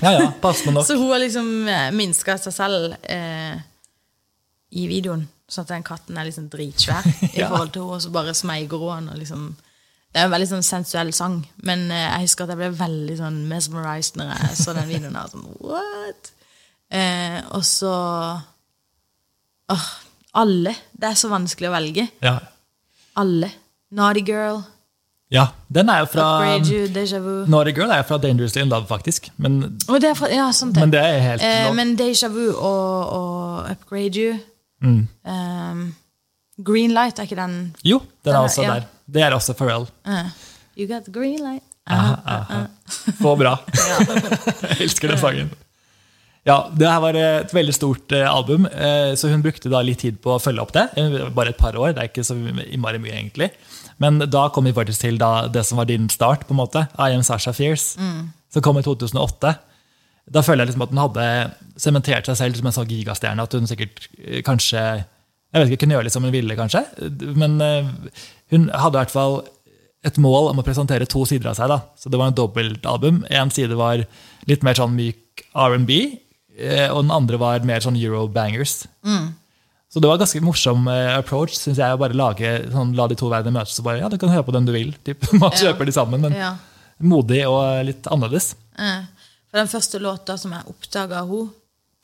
[0.00, 0.86] Ja, ja, passende nok.
[0.88, 3.58] Så hun har liksom eh, minska seg selv eh,
[4.80, 5.26] i videoen.
[5.44, 7.04] Sånn at den katten er liksom dritsvær
[7.34, 7.50] i Ja.
[7.50, 9.42] forhold til henne, og så bare smeiger hun og liksom
[10.14, 13.16] Det er en veldig sånn sensuell sang, men eh, jeg husker at jeg ble veldig
[13.18, 15.16] sånn mesmerized når jeg så den videoen.
[15.18, 16.30] Og sånn, what?
[16.94, 17.90] Eh, og så
[19.74, 19.86] Åh,
[20.38, 20.74] alle.
[20.92, 22.04] Det er så vanskelig å velge.
[22.22, 22.36] Ja.
[23.18, 23.48] Alle.
[23.94, 24.62] Naughty Girl,
[25.34, 26.24] ja, den er jo fra
[26.68, 27.46] You.
[27.50, 29.30] Naughty Girl er fra Dangerously in Love, faktisk.
[29.40, 30.80] Men, Og det er fra, ja, sant det.
[30.84, 34.36] men det er helt Eh, men Deja Vu og, og Upgrade You
[34.84, 35.08] Mm.
[35.24, 35.94] um,
[36.62, 38.74] Green Light, er ikke den Jo, den Den er- også ja.
[38.74, 38.82] der.
[39.06, 39.86] Det er også Pharrell.
[40.06, 40.30] Uh,
[40.76, 41.62] You got the green light.
[41.86, 43.58] Uh, uh, Så bra.
[44.70, 45.52] Jeg elsker den sangen.
[46.44, 50.02] Ja, det her var et veldig stort eh, album, eh, så hun brukte da litt
[50.04, 50.82] tid på å følge opp det.
[51.00, 53.48] Eh, Bare et par år, det er ikke så innmari mye egentlig.
[54.02, 56.82] Men da kom vi faktisk til da, det som var din start, på en måte.
[57.00, 57.96] I Am Sasha Fierce,
[58.52, 59.54] som kom i 2008.
[60.36, 61.26] Da føler jeg liksom at hun hadde
[61.80, 63.44] sementert seg selv som en sånn gigastjerne.
[63.44, 64.08] At hun sikkert
[64.44, 64.82] kanskje
[65.54, 66.80] Jeg vet ikke, kunne gjøre litt som hun ville, kanskje.
[67.38, 67.56] Men
[68.54, 69.36] hun hadde i hvert fall
[70.04, 71.68] et mål om å presentere to sider av seg.
[71.72, 71.80] da.
[71.98, 73.22] Så Det var en dobbeltalbum.
[73.30, 74.02] En side var
[74.46, 75.96] litt mer sånn myk R&B,
[76.58, 78.84] eh, og den andre var mer sånn eurobangers.
[79.94, 83.06] Så det var en ganske morsom eh, approach, syns jeg, å bare lage, sånn, la
[83.06, 84.92] de to verdenene møtes og bare ja, du kan høre på den du vil.
[85.06, 85.24] Typ.
[85.40, 85.70] Man Ja.
[85.70, 86.56] kjøper de sammen, men Ja.
[87.00, 88.54] modig og litt annerledes.
[88.76, 91.52] For den første låta som jeg oppdaga henne,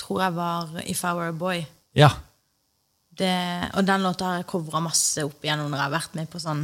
[0.00, 1.66] tror jeg var If I Were a Boy.
[1.98, 2.10] Ja.
[3.20, 3.32] Det,
[3.76, 6.40] og den låta har jeg covra masse opp igjennom når jeg har vært med på
[6.40, 6.62] sånn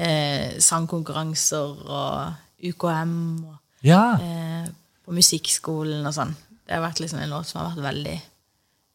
[0.00, 3.12] eh, sangkonkurranser og UKM
[3.50, 4.02] og ja.
[4.22, 4.66] eh,
[5.04, 6.32] på musikkskolen og sånn.
[6.64, 8.14] Det har vært liksom en låt som har vært veldig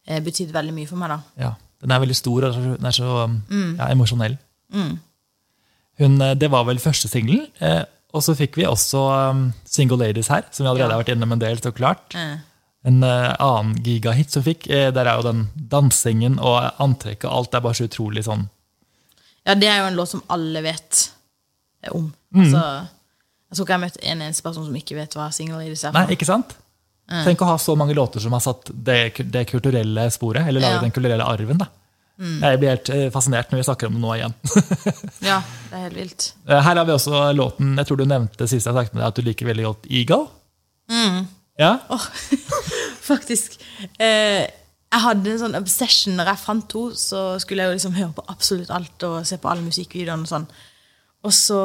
[0.08, 1.20] eh, betydd veldig mye for meg, da.
[1.46, 1.54] ja.
[1.78, 3.76] Den er veldig stor og den er så um, Mm.
[3.78, 4.32] ja, emosjonell.
[5.98, 7.46] Hun, eh, det var vel første singelen.
[7.62, 7.84] Eh,
[8.16, 8.98] og så fikk vi også
[9.30, 10.96] um, Single Ladies her, som vi allerede Ja.
[10.96, 11.60] har vært innom en del.
[11.62, 12.14] så klart.
[12.18, 12.38] Eh,
[12.86, 17.34] En eh, annen gigahit som fikk, eh, der er jo den dansingen og antrekket og
[17.40, 18.46] alt er bare så utrolig sånn
[19.48, 20.98] ja, det er jo en låt som alle vet
[21.82, 22.10] eh, om.
[22.36, 22.42] Mm.
[22.42, 22.62] Altså,
[23.48, 25.84] jeg tror ikke jeg har møtt en eneste person som ikke vet hva Single Ladies
[25.88, 25.92] er.
[25.94, 26.52] for Nei, ikke sant?
[27.08, 28.98] Tenk å ha så mange låter som har satt det,
[29.32, 30.82] det kulturelle sporet, eller laget Ja.
[30.84, 31.56] den kulturelle arven.
[31.62, 31.70] da.
[32.18, 34.34] Jeg blir helt fascinert når vi snakker om det nå igjen.
[35.30, 36.28] Ja, det er helt vilt.
[36.50, 39.16] Her har vi også låten jeg tror du nevnte sist jeg snakket med deg, at
[39.16, 40.26] du liker veldig godt Eagle.
[41.58, 41.74] Ja?
[43.10, 43.58] Faktisk.
[43.98, 44.46] Eh,
[44.88, 48.14] jeg hadde en sånn obsession når jeg fant henne, så skulle jeg jo liksom høre
[48.16, 50.48] på absolutt alt og se på alle musikkvideoene og sånn.
[51.26, 51.62] Og så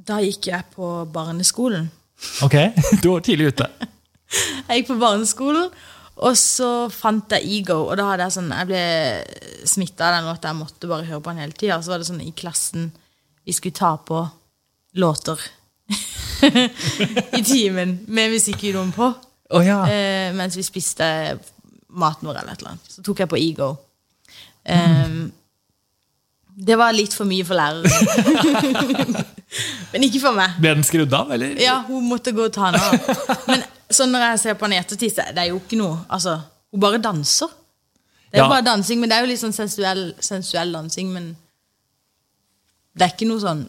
[0.00, 1.90] Da gikk jeg på barneskolen.
[2.46, 2.54] Ok,
[3.02, 3.66] du var tidlig ute.
[4.70, 5.66] Jeg gikk på barneskolen,
[6.24, 8.82] og så fant jeg Ego, og da hadde jeg sånn Jeg ble
[9.68, 11.80] smitta av den låta, jeg måtte bare høre på den hele tida.
[11.82, 12.90] Så var det sånn i klassen
[13.44, 14.22] vi skulle ta på
[15.00, 15.42] låter
[17.38, 19.10] i timen med musikkvideoen på.
[19.50, 19.80] Oh, ja.
[19.90, 21.04] eh, mens vi spiste
[21.90, 22.90] maten vår eller et eller annet.
[22.92, 23.72] Så tok jeg på Ego.
[24.70, 25.32] Um,
[26.60, 27.90] det var litt for mye for læreren.
[29.92, 30.54] Men ikke for meg.
[30.62, 31.56] Ble den skrudd av, eller?
[31.62, 33.40] Ja, hun måtte gå og ta den av.
[33.48, 35.96] Men sånn når jeg ser på den i ettertid, så er det jo ikke noe
[36.14, 36.36] Altså,
[36.70, 37.50] hun bare danser.
[38.30, 38.48] Det er Ja.
[38.52, 41.32] bare dansing, men det er jo litt sånn sensuell, sensuell dansing, men
[42.94, 43.64] det er ikke noe sånn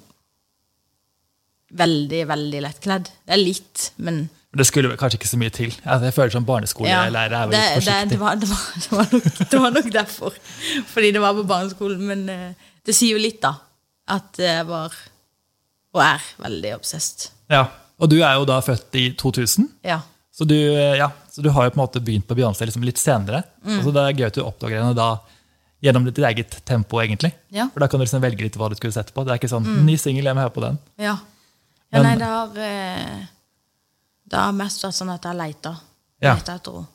[1.77, 3.09] veldig, veldig lettkledd.
[3.25, 5.71] Det er litt, men Det skulle kanskje ikke så mye til.
[5.85, 8.09] Altså, jeg føler som barneskolelærer er veldig det, forsiktig.
[8.11, 10.39] det, var, det, var, det, var nok, det var nok derfor.
[10.91, 12.01] Fordi det var på barneskolen.
[12.09, 13.53] Men eh, det sier jo litt, da.
[14.11, 14.97] At jeg var,
[15.95, 17.29] og er, veldig obsessed.
[17.51, 17.65] Ja.
[18.01, 20.01] Og du er jo da født i 2000, Ja.
[20.33, 22.83] så du, eh, ja, så du har jo på en måte begynt på Beyoncé liksom
[22.83, 23.43] litt senere.
[23.63, 23.77] Mm.
[23.77, 25.13] Og så det er gøy at du oppdager henne da
[25.81, 27.31] gjennom ditt eget tempo, egentlig.
[27.53, 27.69] Ja.
[27.73, 29.23] For da kan du liksom velge litt hva du skulle sett på.
[29.25, 30.81] Det er ikke sånn ny singel, jeg må høre på den.
[31.01, 31.15] Ja.
[31.91, 33.21] Ja nei, det har eh,
[34.31, 35.75] Det har mest vært sånn at jeg leita.
[36.23, 36.37] Ja.
[36.37, 36.87] Etter henne.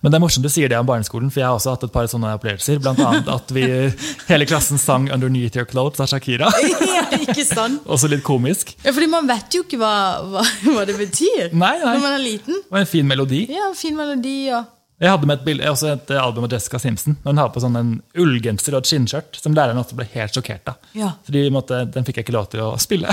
[0.00, 1.92] Men det er morsomt du sier det om barneskolen, for jeg har også hatt et
[1.92, 2.78] par sånne opplevelser.
[2.82, 3.64] Blant annet at vi
[4.30, 6.48] hele klassen sang 'Underneath Your Clothes' av Shakira.
[6.94, 7.84] ja, ikke sant?
[7.92, 8.74] Også litt komisk.
[8.84, 9.94] Ja, fordi man vet jo ikke hva,
[10.30, 11.98] hva, hva det betyr Nei, nei.
[11.98, 12.62] når man er liten.
[12.70, 13.44] Og en fin melodi.
[13.52, 14.64] Ja, en fin melodi ja.
[15.02, 17.16] Jeg hadde med et, bilde, også et album av Jessica Simpson.
[17.24, 17.88] Når hun har på sånn en
[18.22, 20.78] ullgenser og et skinnskjørt, som læreren også ble helt sjokkert av.
[20.96, 21.10] Ja.
[21.26, 23.10] Fordi måtte, Den fikk jeg ikke lov til å spille.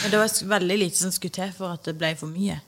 [0.00, 2.58] Men det var veldig lite som skulle til for at det ble for mye.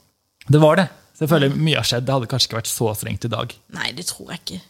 [0.45, 0.87] Det var det.
[1.17, 2.05] Selvfølgelig mye har skjedd.
[2.05, 3.55] Det hadde kanskje ikke vært så strengt i dag.
[3.75, 4.61] Nei, det tror jeg ikke.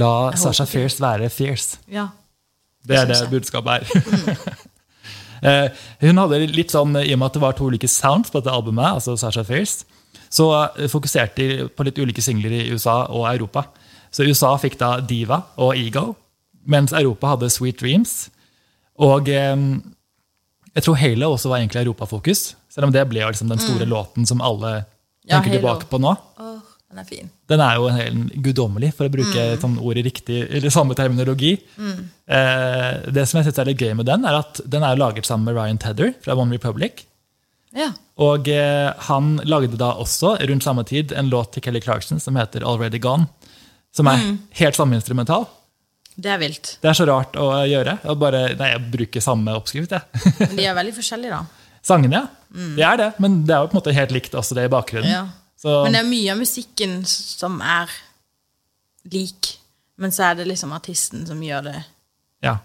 [0.00, 0.66] La Jeg Sasha.
[0.68, 1.78] Fierce være fierce.
[1.92, 2.08] Ja.
[2.82, 3.32] Det er det jeg.
[3.36, 4.52] budskapet er.
[5.42, 5.72] Eh,
[6.06, 8.52] hun hadde litt sånn, I og med at det var to ulike sounds på dette
[8.54, 9.82] albumet, altså Sasha Fierce,
[10.30, 10.44] så
[10.76, 13.64] eh, fokuserte de på litt ulike singler i USA og Europa.
[14.14, 16.12] Så USA fikk da Diva og Ego,
[16.62, 18.12] mens Europa hadde Sweet Dreams.
[19.02, 19.56] Og eh,
[20.74, 24.26] jeg tror Halo også var egentlig europafokus, selv om det ble liksom den store låten
[24.26, 24.84] som alle
[25.22, 25.28] Mm.
[25.30, 25.60] Ja, tenker Halo.
[25.60, 26.16] tilbake på nå.
[26.40, 26.58] Oh,
[26.90, 27.30] den er fin.
[27.48, 29.60] Den er jo en hel guddommelig, for å bruke Mm.
[29.60, 31.60] sånn ord i riktig, eller samme terminologi.
[32.28, 35.24] Eh, det som jeg synes er litt gøy med den, er at den er laget
[35.28, 37.04] sammen med Ryan Tedder fra One Republic.
[37.74, 37.92] Ja.
[38.18, 42.34] Og eh, han lagde da også, rundt samme tid, en låt til Kelly Clarkson som
[42.36, 43.28] heter Already Gone.
[43.94, 44.38] Som er Mm.
[44.58, 45.46] helt samme instrumental.
[46.14, 46.76] Det er vilt.
[46.82, 47.96] Det er så rart å gjøre.
[48.10, 50.22] Og bare, nei, jeg bruker samme oppskrift, jeg.
[50.42, 51.68] Men de er veldig forskjellige, da.
[51.82, 52.26] Sangene, ja.
[52.52, 54.70] Det er det, men det er jo på en måte helt likt også det i
[54.70, 55.08] bakgrunnen.
[55.08, 55.22] Ja.
[55.58, 57.90] Så, Men det er mye av musikken som er
[59.08, 59.54] lik.
[60.02, 61.74] Men så er det liksom artisten som gjør det
[62.44, 62.58] ja.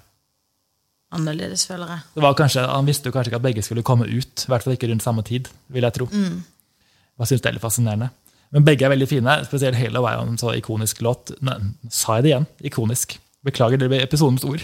[1.15, 2.05] annerledes, føler jeg.
[2.17, 4.43] Det var kanskje, Han visste jo kanskje ikke at begge skulle komme ut.
[4.43, 6.09] I hvert fall ikke rundt samme tid, vil jeg tro.
[6.11, 8.11] Jeg synes det er litt fascinerende.
[8.55, 9.37] Men begge er veldig fine.
[9.47, 11.33] Spesielt Halo er jo en så ikonisk låt.
[11.43, 11.57] Nei,
[11.91, 12.49] sa jeg det igjen?
[12.71, 13.17] Ikonisk.
[13.47, 14.61] Beklager, det blir episodens ord.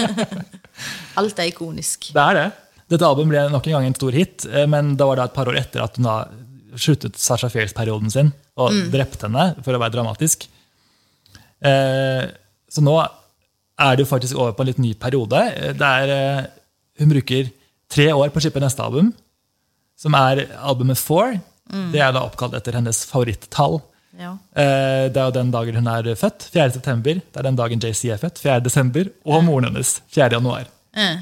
[1.20, 2.10] Alt er ikonisk.
[2.14, 2.48] Det er det.
[2.90, 5.36] Dette albumet ble nok en gang en stor hit, eh, men det var da et
[5.36, 6.16] par år etter at hun da
[6.80, 10.46] sluttet Sasha Fierce-perioden sin og drepte henne, for å være dramatisk.
[11.66, 12.24] Eh,
[12.70, 15.40] så nå er det jo faktisk over på en litt ny periode.
[15.78, 16.50] Der er, eh,
[17.00, 17.50] hun bruker
[17.90, 19.12] tre år på å shippe neste album,
[19.98, 21.38] som er albumet Four.
[21.70, 23.78] Det er da oppkalt etter hennes favorittall.
[24.20, 24.34] Ja.
[24.52, 26.48] Eh, Det er jo den dagen hun er født.
[26.52, 26.70] 4.
[26.76, 27.14] september.
[27.24, 28.38] Det er den dagen JC er født.
[28.42, 28.60] 4.
[28.66, 29.08] desember.
[29.24, 29.94] Og moren hennes.
[30.12, 30.28] 4.
[30.36, 30.68] januar.
[30.94, 31.16] Eh.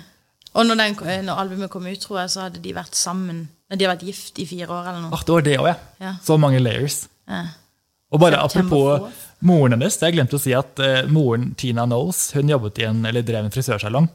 [0.55, 3.85] Og når, den, når albumet kom ut, tror jeg, så hadde de vært sammen De
[3.85, 5.13] har vært gift i fire år eller noe.
[5.13, 5.75] Ach, det var det òg, ja.
[6.01, 6.13] Ja.
[6.25, 7.03] Så mange layers.
[7.29, 7.51] Eh.
[8.11, 9.11] Og bare apropos
[9.45, 13.03] moren hennes, jeg glemte å si at eh, moren Tina Knowles hun jobbet i en,
[13.07, 14.09] eller drev en frisørsalong.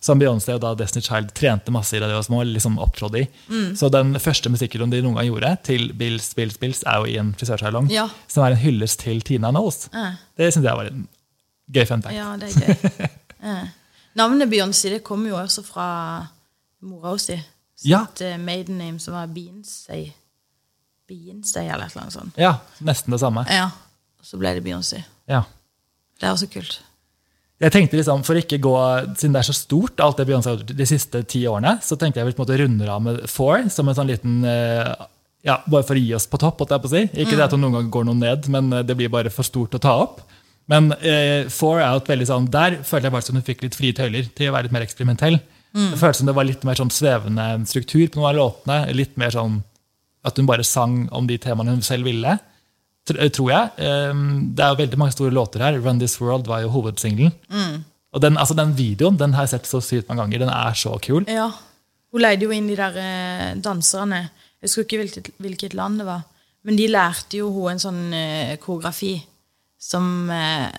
[0.00, 2.42] Som Beyoncé og da Destiny Child trente masse i da de var små.
[2.46, 3.26] liksom opptrådde i.
[3.48, 3.76] Mm.
[3.76, 7.16] Så den første musikkvideoen de noen gang gjorde, til Bills, Bills, Bills, er jo i
[7.20, 7.90] en frisørsalong.
[7.92, 8.08] Ja.
[8.28, 9.88] Som er en hyllest til Tina Knowles.
[9.94, 10.16] Eh.
[10.36, 11.06] Det syns jeg var en
[11.72, 12.16] gøy fun fact.
[12.16, 13.08] Ja, det er gøy.
[13.46, 13.66] Eh.
[14.16, 15.86] Navnet Beyoncé det kommer jo også fra
[16.82, 17.36] mora si.
[17.84, 18.06] Ja.
[18.08, 20.00] Sitt eh, maiden name som var Beyoncé.
[21.06, 22.40] Beyoncé eller annet sånt.
[22.40, 23.44] Ja, nesten det samme.
[23.52, 23.68] Ja.
[24.24, 25.02] Så ble det Beyoncé.
[25.30, 25.44] Ja.
[26.16, 26.80] Det er også kult.
[27.62, 28.72] Jeg tenkte liksom, For ikke gå,
[29.16, 31.96] Siden det er så stort, alt det Beyoncé har gjort de siste ti årene, så
[31.96, 34.90] tenkte jeg vi på en måte runder av med Four som en sånn liten eh,
[35.46, 36.64] ja, Bare for å gi oss på topp.
[36.66, 37.06] på si.
[37.14, 39.46] Ikke det at hun noen gang går noe ned, men eh, det blir bare for
[39.46, 40.20] stort å ta opp.
[40.68, 43.62] Men eh, Four er jo et veldig sånn, der følte jeg bare som hun fikk
[43.64, 45.38] litt frie tøyler til å være litt mer eksperimentell.
[45.76, 48.76] Det føltes som det var litt mer sånn svevende struktur på noen av låtene.
[48.96, 49.58] Litt mer sånn
[50.26, 52.32] at hun bare sang om de temaene hun selv ville.
[53.14, 53.70] Eh, Tror jeg.
[54.10, 55.78] Um, Det er jo veldig mange store låter her.
[55.80, 57.32] Run This World var jo hovedsingelen.
[58.12, 60.38] Og den, altså den videoen den har jeg sett så sykt mange ganger.
[60.46, 61.24] Den er så kul.
[61.28, 61.50] Ja.
[62.12, 64.30] Hun leide jo inn de der eh, danserne.
[64.62, 66.22] Jeg husker ikke hvilket, hvilket land det var.
[66.64, 69.22] Men de lærte jo hun en sånn eh, koreografi.
[69.78, 70.30] Som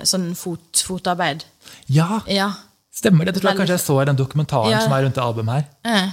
[0.03, 1.43] sånn fot, fotarbeid.
[1.87, 2.49] Ja, Ja.
[2.91, 3.35] stemmer det.
[3.35, 4.79] Det tror jeg kanskje jeg så i den dokumentaren Ja.
[4.81, 5.65] som er rundt det albumet her.
[5.85, 6.11] Ja.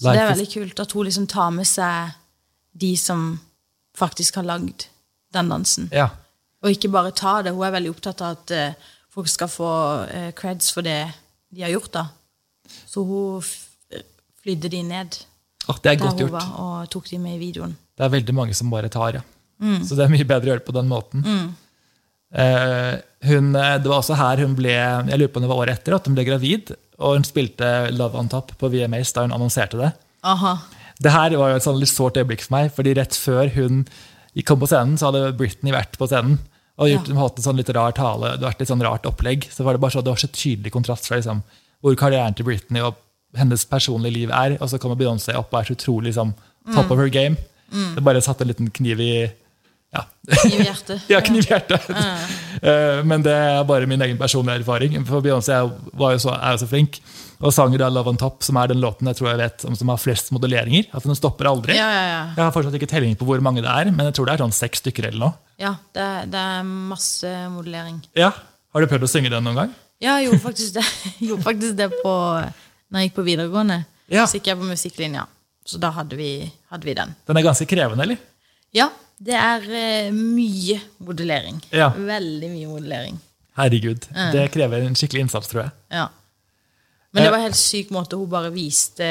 [0.00, 2.14] Så det er veldig kult at hun liksom tar med seg
[2.74, 3.38] de som
[3.94, 4.86] faktisk har lagd
[5.34, 5.88] den dansen.
[5.94, 6.10] Ja.
[6.60, 7.54] Og ikke bare ta det.
[7.56, 9.72] Hun er veldig opptatt av at eh, folk skal få
[10.10, 11.02] eh, creds for det
[11.50, 11.92] de har gjort.
[11.96, 12.06] da.
[12.86, 13.46] Så hun
[14.40, 15.16] flydde de ned
[15.68, 16.36] oh, det er der godt hun gjort.
[16.36, 17.74] var, og tok de med i videoen.
[17.96, 19.24] Det er veldig mange som bare tar, ja.
[19.60, 19.82] Mm.
[19.84, 21.24] Så det er mye bedre å gjøre det på den måten.
[22.30, 22.94] Eh,
[23.28, 25.80] hun, eh, det var også her hun ble Jeg lurer på om det var året
[25.80, 26.74] etter at hun ble gravid.
[27.00, 29.90] Og hun spilte Love on Top på VMAs da hun annonserte det.
[30.28, 30.58] Aha.
[31.00, 33.86] Det her var jo et sånn litt sårt øyeblikk for meg, fordi rett før hun
[34.46, 36.38] kom på scenen, så hadde Britney vært på scenen.
[36.80, 37.14] Og gjort, Ja.
[37.18, 39.48] holdt en sånn litt rar tale, det var et litt sånn rart opplegg.
[39.52, 41.42] Så var det bare så, det var så tydelig kontrast fra liksom,
[41.82, 42.94] hvor karrieren til Britney og
[43.36, 44.56] hennes personlige liv er.
[44.60, 46.32] Og så kommer Beyoncé opp og er så utrolig liksom,
[46.74, 47.36] top of her game.
[47.70, 49.12] Det bare satte en liten kniv i
[49.92, 51.00] ja, Kniv i hjertet.
[51.12, 51.90] ja, kniv i hjertet.
[52.62, 54.94] Eh, Men det er bare min egen personlige erfaring.
[55.06, 57.00] For Beyoncé er jo- så, er så flink.
[57.40, 59.76] Og sanger av 'Love on Top', som er den låten jeg tror jeg vet om
[59.76, 60.90] som har flest modelleringer.
[60.92, 61.72] At den stopper aldri.
[61.78, 62.22] Ja, ja, ja.
[62.36, 64.42] Jeg har fortsatt ikke telling på hvor mange det er, men jeg tror det er
[64.44, 65.32] sånn seks stykker eller noe.
[65.58, 68.02] ja det, det er masse modellering.
[68.16, 68.32] Ja,
[68.72, 69.72] Har du prøvd å synge den noen gang?
[70.00, 70.84] Ja, jeg gjorde faktisk det,
[71.18, 72.12] jeg gjorde faktisk det på,
[72.92, 73.80] når jeg gikk på videregående.
[74.12, 74.26] Ja.
[74.26, 75.24] Så gikk jeg på musikklinja.
[75.66, 77.16] Så da hadde vi, hadde vi den.
[77.26, 78.20] Den er ganske krevende, eller?
[78.76, 81.58] Ja, det er eh, mye modellering.
[81.72, 81.90] Ja.
[81.96, 83.18] Veldig mye modellering.
[83.58, 84.06] Herregud.
[84.32, 85.72] Det krever en skikkelig innsats, tror jeg.
[85.90, 86.06] Ja.
[87.12, 87.30] Men det Eh.
[87.32, 89.06] var en helt syk måte hun bare viste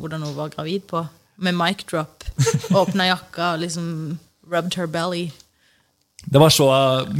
[0.00, 1.04] hvordan hun var gravid på.
[1.38, 2.24] Med mic drop.
[2.74, 4.18] Åpna jakka og liksom
[4.50, 5.30] rubbed her belly.
[6.24, 6.66] Det var så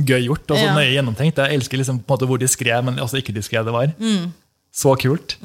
[0.06, 0.74] gøy gjort og så Ja.
[0.74, 1.36] nøye gjennomtenkt.
[1.36, 3.92] Jeg elsker liksom på en måte hvor diskré, men også ikke diskré det var.
[3.98, 4.32] Mm.
[4.72, 5.36] Så kult.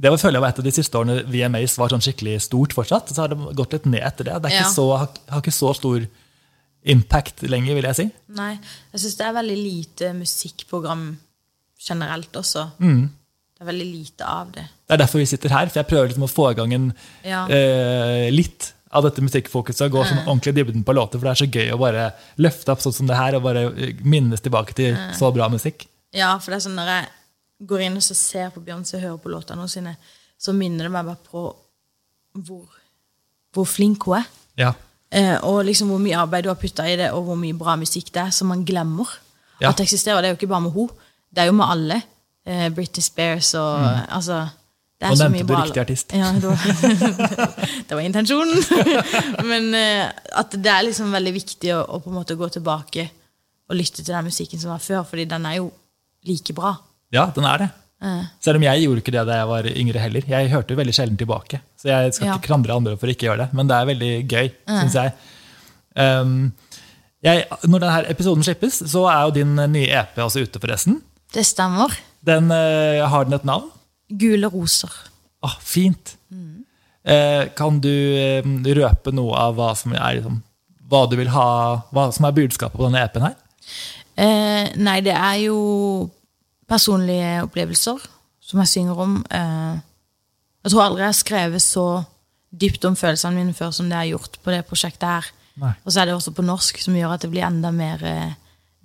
[0.00, 2.72] Det var, føler jeg var et av de siste årene VMAs var sånn skikkelig stort
[2.72, 3.08] fortsatt.
[3.10, 4.36] Så har det gått litt ned etter det.
[4.42, 4.68] Det er Ja.
[4.70, 6.06] så, har, har ikke så stor
[6.84, 8.10] impact lenger, vil jeg si.
[8.28, 8.52] Nei,
[8.92, 11.18] jeg syns det er veldig lite musikkprogram
[11.88, 12.70] generelt også.
[12.80, 13.10] Mm.
[13.58, 14.62] Det er veldig lite av det.
[14.86, 16.92] Det er derfor vi sitter her, for jeg prøver liksom å få i gang en,
[17.24, 17.40] Ja.
[17.50, 19.82] eh, litt av dette musikkfokuset.
[19.86, 22.12] og Gå sånn ordentlig i dybden på låter, for det er så gøy å bare
[22.38, 25.86] løfte opp sånn som det her og bare eh, minnes tilbake til så bra musikk.
[26.14, 27.08] Ja, for det er sånn når jeg
[27.66, 29.96] går inn og så ser på Beyoncé og hører på låtene sine,
[30.38, 31.42] så minner det meg bare på
[32.46, 32.66] hvor,
[33.52, 34.26] hvor flink hun er.
[34.56, 34.72] Ja.
[35.10, 37.74] Eh, og liksom hvor mye arbeid du har putta i det, og hvor mye bra
[37.80, 39.08] musikk det er, som man glemmer
[39.60, 39.70] Ja.
[39.70, 40.22] at det eksisterer.
[40.22, 40.88] Det er jo ikke bare med henne,
[41.34, 42.02] det er jo med alle.
[42.48, 44.46] Eh, Britney Spears og altså
[44.98, 46.12] det er Nå så nevnte mye du bra- riktig artist.
[46.16, 46.62] Ja, det var,
[47.88, 48.62] det var intensjonen.
[49.50, 50.08] Men eh,
[50.40, 53.04] at det er liksom veldig viktig å, å på en måte gå tilbake
[53.68, 55.68] og lytte til den musikken som var før, fordi den er jo
[56.26, 56.72] like bra.
[57.14, 57.68] ja, den er det.
[58.02, 60.26] Eh, Selv om jeg gjorde ikke det da jeg var yngre heller.
[60.34, 61.60] Jeg hørte jo veldig sjelden tilbake.
[61.78, 62.34] Så jeg skal Ja.
[62.40, 65.12] ikke klandre andre for å ikke gjøre det, men det er veldig gøy, syns jeg.
[65.98, 66.34] Um,
[67.26, 67.46] jeg.
[67.66, 71.00] Når denne episoden slippes, så er jo din nye EP også ute, forresten.
[71.34, 71.94] det stemmer.
[72.26, 73.70] Den, eh, har den et navn?
[74.08, 74.92] Gule roser.
[75.42, 76.16] Ah, fint.
[77.08, 78.44] Eh, kan du eh,
[78.76, 80.42] røpe noe av hva som er liksom,
[80.90, 81.48] hva du vil ha,
[81.94, 83.36] hva som er budskapet på denne EP-en her?
[84.18, 85.58] Eh, nei, det er jo
[86.68, 88.02] personlige opplevelser
[88.44, 89.18] som jeg synger om.
[89.24, 89.78] Eh,
[90.66, 91.86] jeg tror aldri jeg har skrevet så
[92.48, 95.30] dypt om følelsene mine før som det jeg har gjort på det prosjektet her.
[95.62, 95.74] Nei.
[95.84, 98.34] Og så er det også på norsk, som gjør at det blir enda mer eh,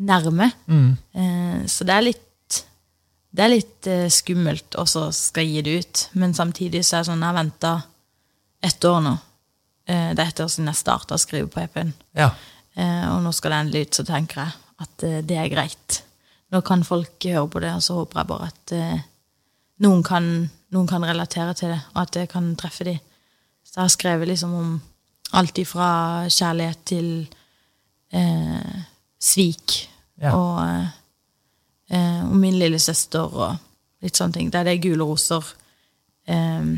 [0.04, 0.52] nærme.
[0.68, 0.92] Mm.
[1.12, 2.24] Eh, så det er litt
[3.34, 6.02] det er litt eh, skummelt å så skal gi det ut.
[6.22, 7.72] Men samtidig så er det sånn jeg har venta
[8.64, 9.14] ett år nå.
[9.90, 11.94] Eh, det er ett år siden jeg starta å skrive på EP-en.
[12.18, 12.30] Ja.
[12.78, 16.00] Eh, og nå skal det endelig ut, så tenker jeg at eh, det er greit.
[16.54, 19.02] Nå kan folk høre på det, og så håper jeg bare at eh,
[19.84, 20.30] noen, kan,
[20.76, 23.02] noen kan relatere til det, og at det kan treffe dem.
[23.66, 24.74] Så jeg har skrevet liksom om
[25.34, 25.90] alt ifra
[26.30, 27.08] kjærlighet til
[28.14, 28.84] eh,
[29.18, 29.80] svik
[30.22, 30.36] Ja.
[30.38, 31.03] og
[31.90, 33.58] eh, og min lille søster og
[34.04, 34.50] litt sånne ting.
[34.52, 35.44] Det er det gule roser
[36.28, 36.74] eh,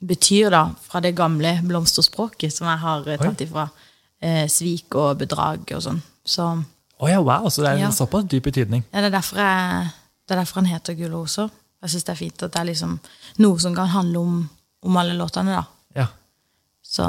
[0.00, 3.68] betyr, da, fra det gamle blomsterspråket som jeg har eh, tatt ifra.
[4.20, 6.00] Eh, svik og bedrag og sånn.
[6.24, 6.46] Så
[7.00, 7.86] oh ja, wow, så det er Ja.
[7.88, 8.84] en såpass dyp betydning.
[8.92, 9.90] ja, det, er derfor jeg,
[10.28, 11.50] det er derfor han heter Gule roser.
[11.82, 12.98] Jeg syns det er fint at det er liksom
[13.40, 14.34] noe som kan handle om,
[14.84, 15.64] om alle låtene, da.
[15.96, 16.06] Ja.
[16.84, 17.02] Så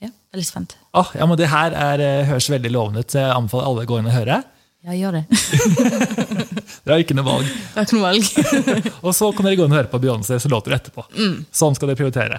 [0.00, 0.76] ja, jeg er litt spent.
[0.96, 3.90] Oh, ja, men Det her er, eh, høres veldig lovende ut, jeg anbefaler alle å
[3.90, 4.42] gå inn og høre.
[4.86, 5.24] Ja, gjør det.
[6.84, 7.48] Dere har ikke noe valg.
[7.50, 8.28] Det er ikke noe valg.
[9.06, 11.04] Og så kan dere gå inn og høre på Beyoncés låter etterpå.
[11.52, 12.38] Sånn skal dere prioritere.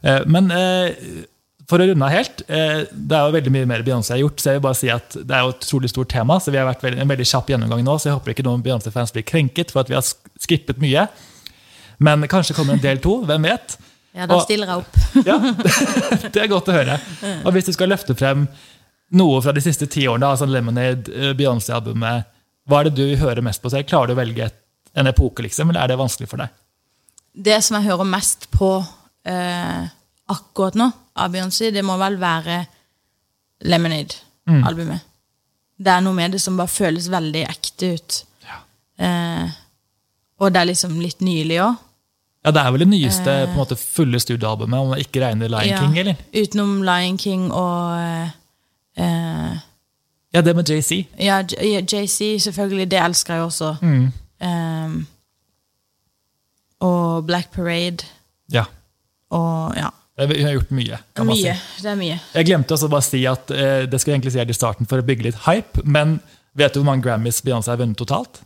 [0.00, 1.26] Eh, Men eh,
[1.68, 4.40] for å runde av helt, eh, det er jo veldig mye mer Beyoncé har gjort,
[4.40, 6.60] så jeg vil bare si at det er jo et utrolig stort tema, så vi
[6.62, 9.74] har vært en veldig kjapp gjennomgang nå, så jeg håper ikke noen Beyoncé-fans blir krenket
[9.74, 11.04] for at vi har sk- skippet mye.
[12.00, 13.76] Men kanskje kommer en del to, hvem vet?
[14.16, 14.96] Ja, da stiller jeg opp.
[15.28, 15.36] Ja,
[16.32, 16.96] det er godt å høre.
[17.44, 18.46] Og hvis du skal løfte frem
[19.16, 22.24] noe fra de siste ti årene, altså Lemonade, eh, Beyoncé-albumet,
[22.68, 23.70] hva er det du hører mest på?
[23.72, 24.50] Så Klarer du å velge
[24.98, 26.48] en epoke, liksom, eller er det vanskelig for deg?
[27.38, 28.70] Det som jeg hører mest på
[29.28, 29.84] eh,
[30.28, 32.62] akkurat nå av Beyoncé, det må vel være
[33.68, 35.04] Lemonade-albumet.
[35.78, 38.16] Det er noe med det som bare føles veldig ekte ut.
[38.98, 39.46] Eh,
[40.42, 41.84] og det er liksom litt nylig òg.
[42.44, 45.50] Ja, Det er vel det nyeste på en måte, fulle studioalbumet, om man ikke regner
[45.50, 46.20] Lion King, eller?
[46.34, 48.30] Utenom Lion King og
[48.98, 49.58] eh,
[50.34, 51.06] Ja, det med JC.
[51.18, 51.38] Ja,
[51.92, 52.90] JC, selvfølgelig.
[52.90, 53.70] Det elsker jeg også.
[53.80, 54.10] Mm.
[54.44, 55.06] Um,
[56.80, 58.04] og Black Parade.
[58.52, 58.64] Ja.
[59.30, 59.88] Og ja.
[60.18, 60.98] Hun har gjort mye.
[61.16, 61.54] kan man Mye.
[61.54, 61.82] si.
[61.82, 62.18] Det er mye.
[62.34, 64.86] Jeg glemte også bare å si at eh, det skal jeg egentlig si i starten
[64.90, 66.16] for å bygge litt hype, men
[66.58, 68.40] vet du hvor mange Grammys Beyoncé har vunnet totalt?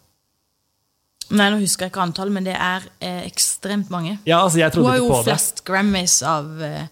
[1.33, 4.19] Nei, nå husker jeg ikke antall, men det er eh, ekstremt mange.
[4.29, 5.25] Ja, altså jeg Hun trodde har ikke jo på det.
[5.31, 6.83] flest Grammys av eh,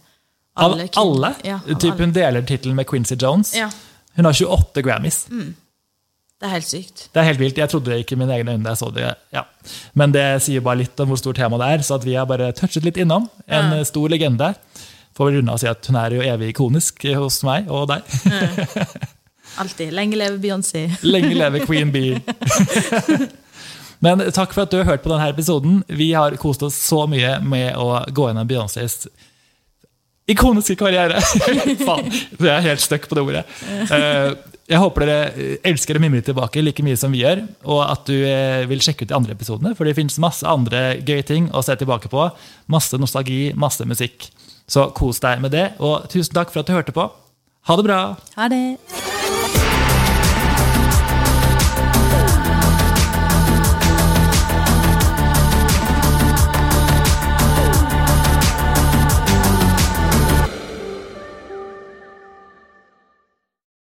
[0.60, 0.88] Av alle.
[1.00, 1.30] alle?
[1.44, 2.04] Ja, av typ alle.
[2.04, 3.54] Hun deler tittelen med Quincy Jones.
[3.56, 3.70] Ja,
[4.18, 5.24] Hun har 28 Grammys.
[5.30, 7.08] det er helt sykt.
[7.12, 7.56] Det er helt vilt.
[7.60, 9.10] Jeg trodde det ikke mine egne øyne da jeg så det.
[9.32, 9.42] Ja.
[9.94, 12.52] Men det sier bare litt om hvor stort tema det er, så vi har bare
[12.56, 13.28] touchet litt innom.
[13.48, 13.84] En Ja.
[13.84, 14.54] stor legende.
[15.16, 17.88] Får vel runde av å si at hun er jo evig ikonisk hos meg og
[17.88, 18.02] deg.
[19.58, 19.92] Alltid.
[19.92, 20.84] Lenge leve Beyoncé.
[21.02, 22.20] Lenge leve Queen Bee.
[24.00, 25.82] Men takk for at du har hørt på denne episoden.
[25.88, 29.02] Vi har kost oss så mye med å gå gjennom Beyoncés
[30.28, 31.20] ikoniske karriere.
[31.86, 33.44] Faen, jeg er helt stuck på det ordet.
[33.90, 34.32] Eh,
[34.70, 38.14] Jeg håper dere elsker å mimre tilbake like mye som vi gjør, og at du
[38.22, 41.62] eh, vil sjekke ut de andre episodene, for det finnes masse andre gøye ting å
[41.66, 42.28] se tilbake på.
[42.70, 44.28] Masse nostalgi, masse musikk.
[44.70, 47.08] Så kos deg med det, og tusen takk for at du hørte på.
[47.66, 48.00] Ha det bra!
[48.38, 48.64] Ha det.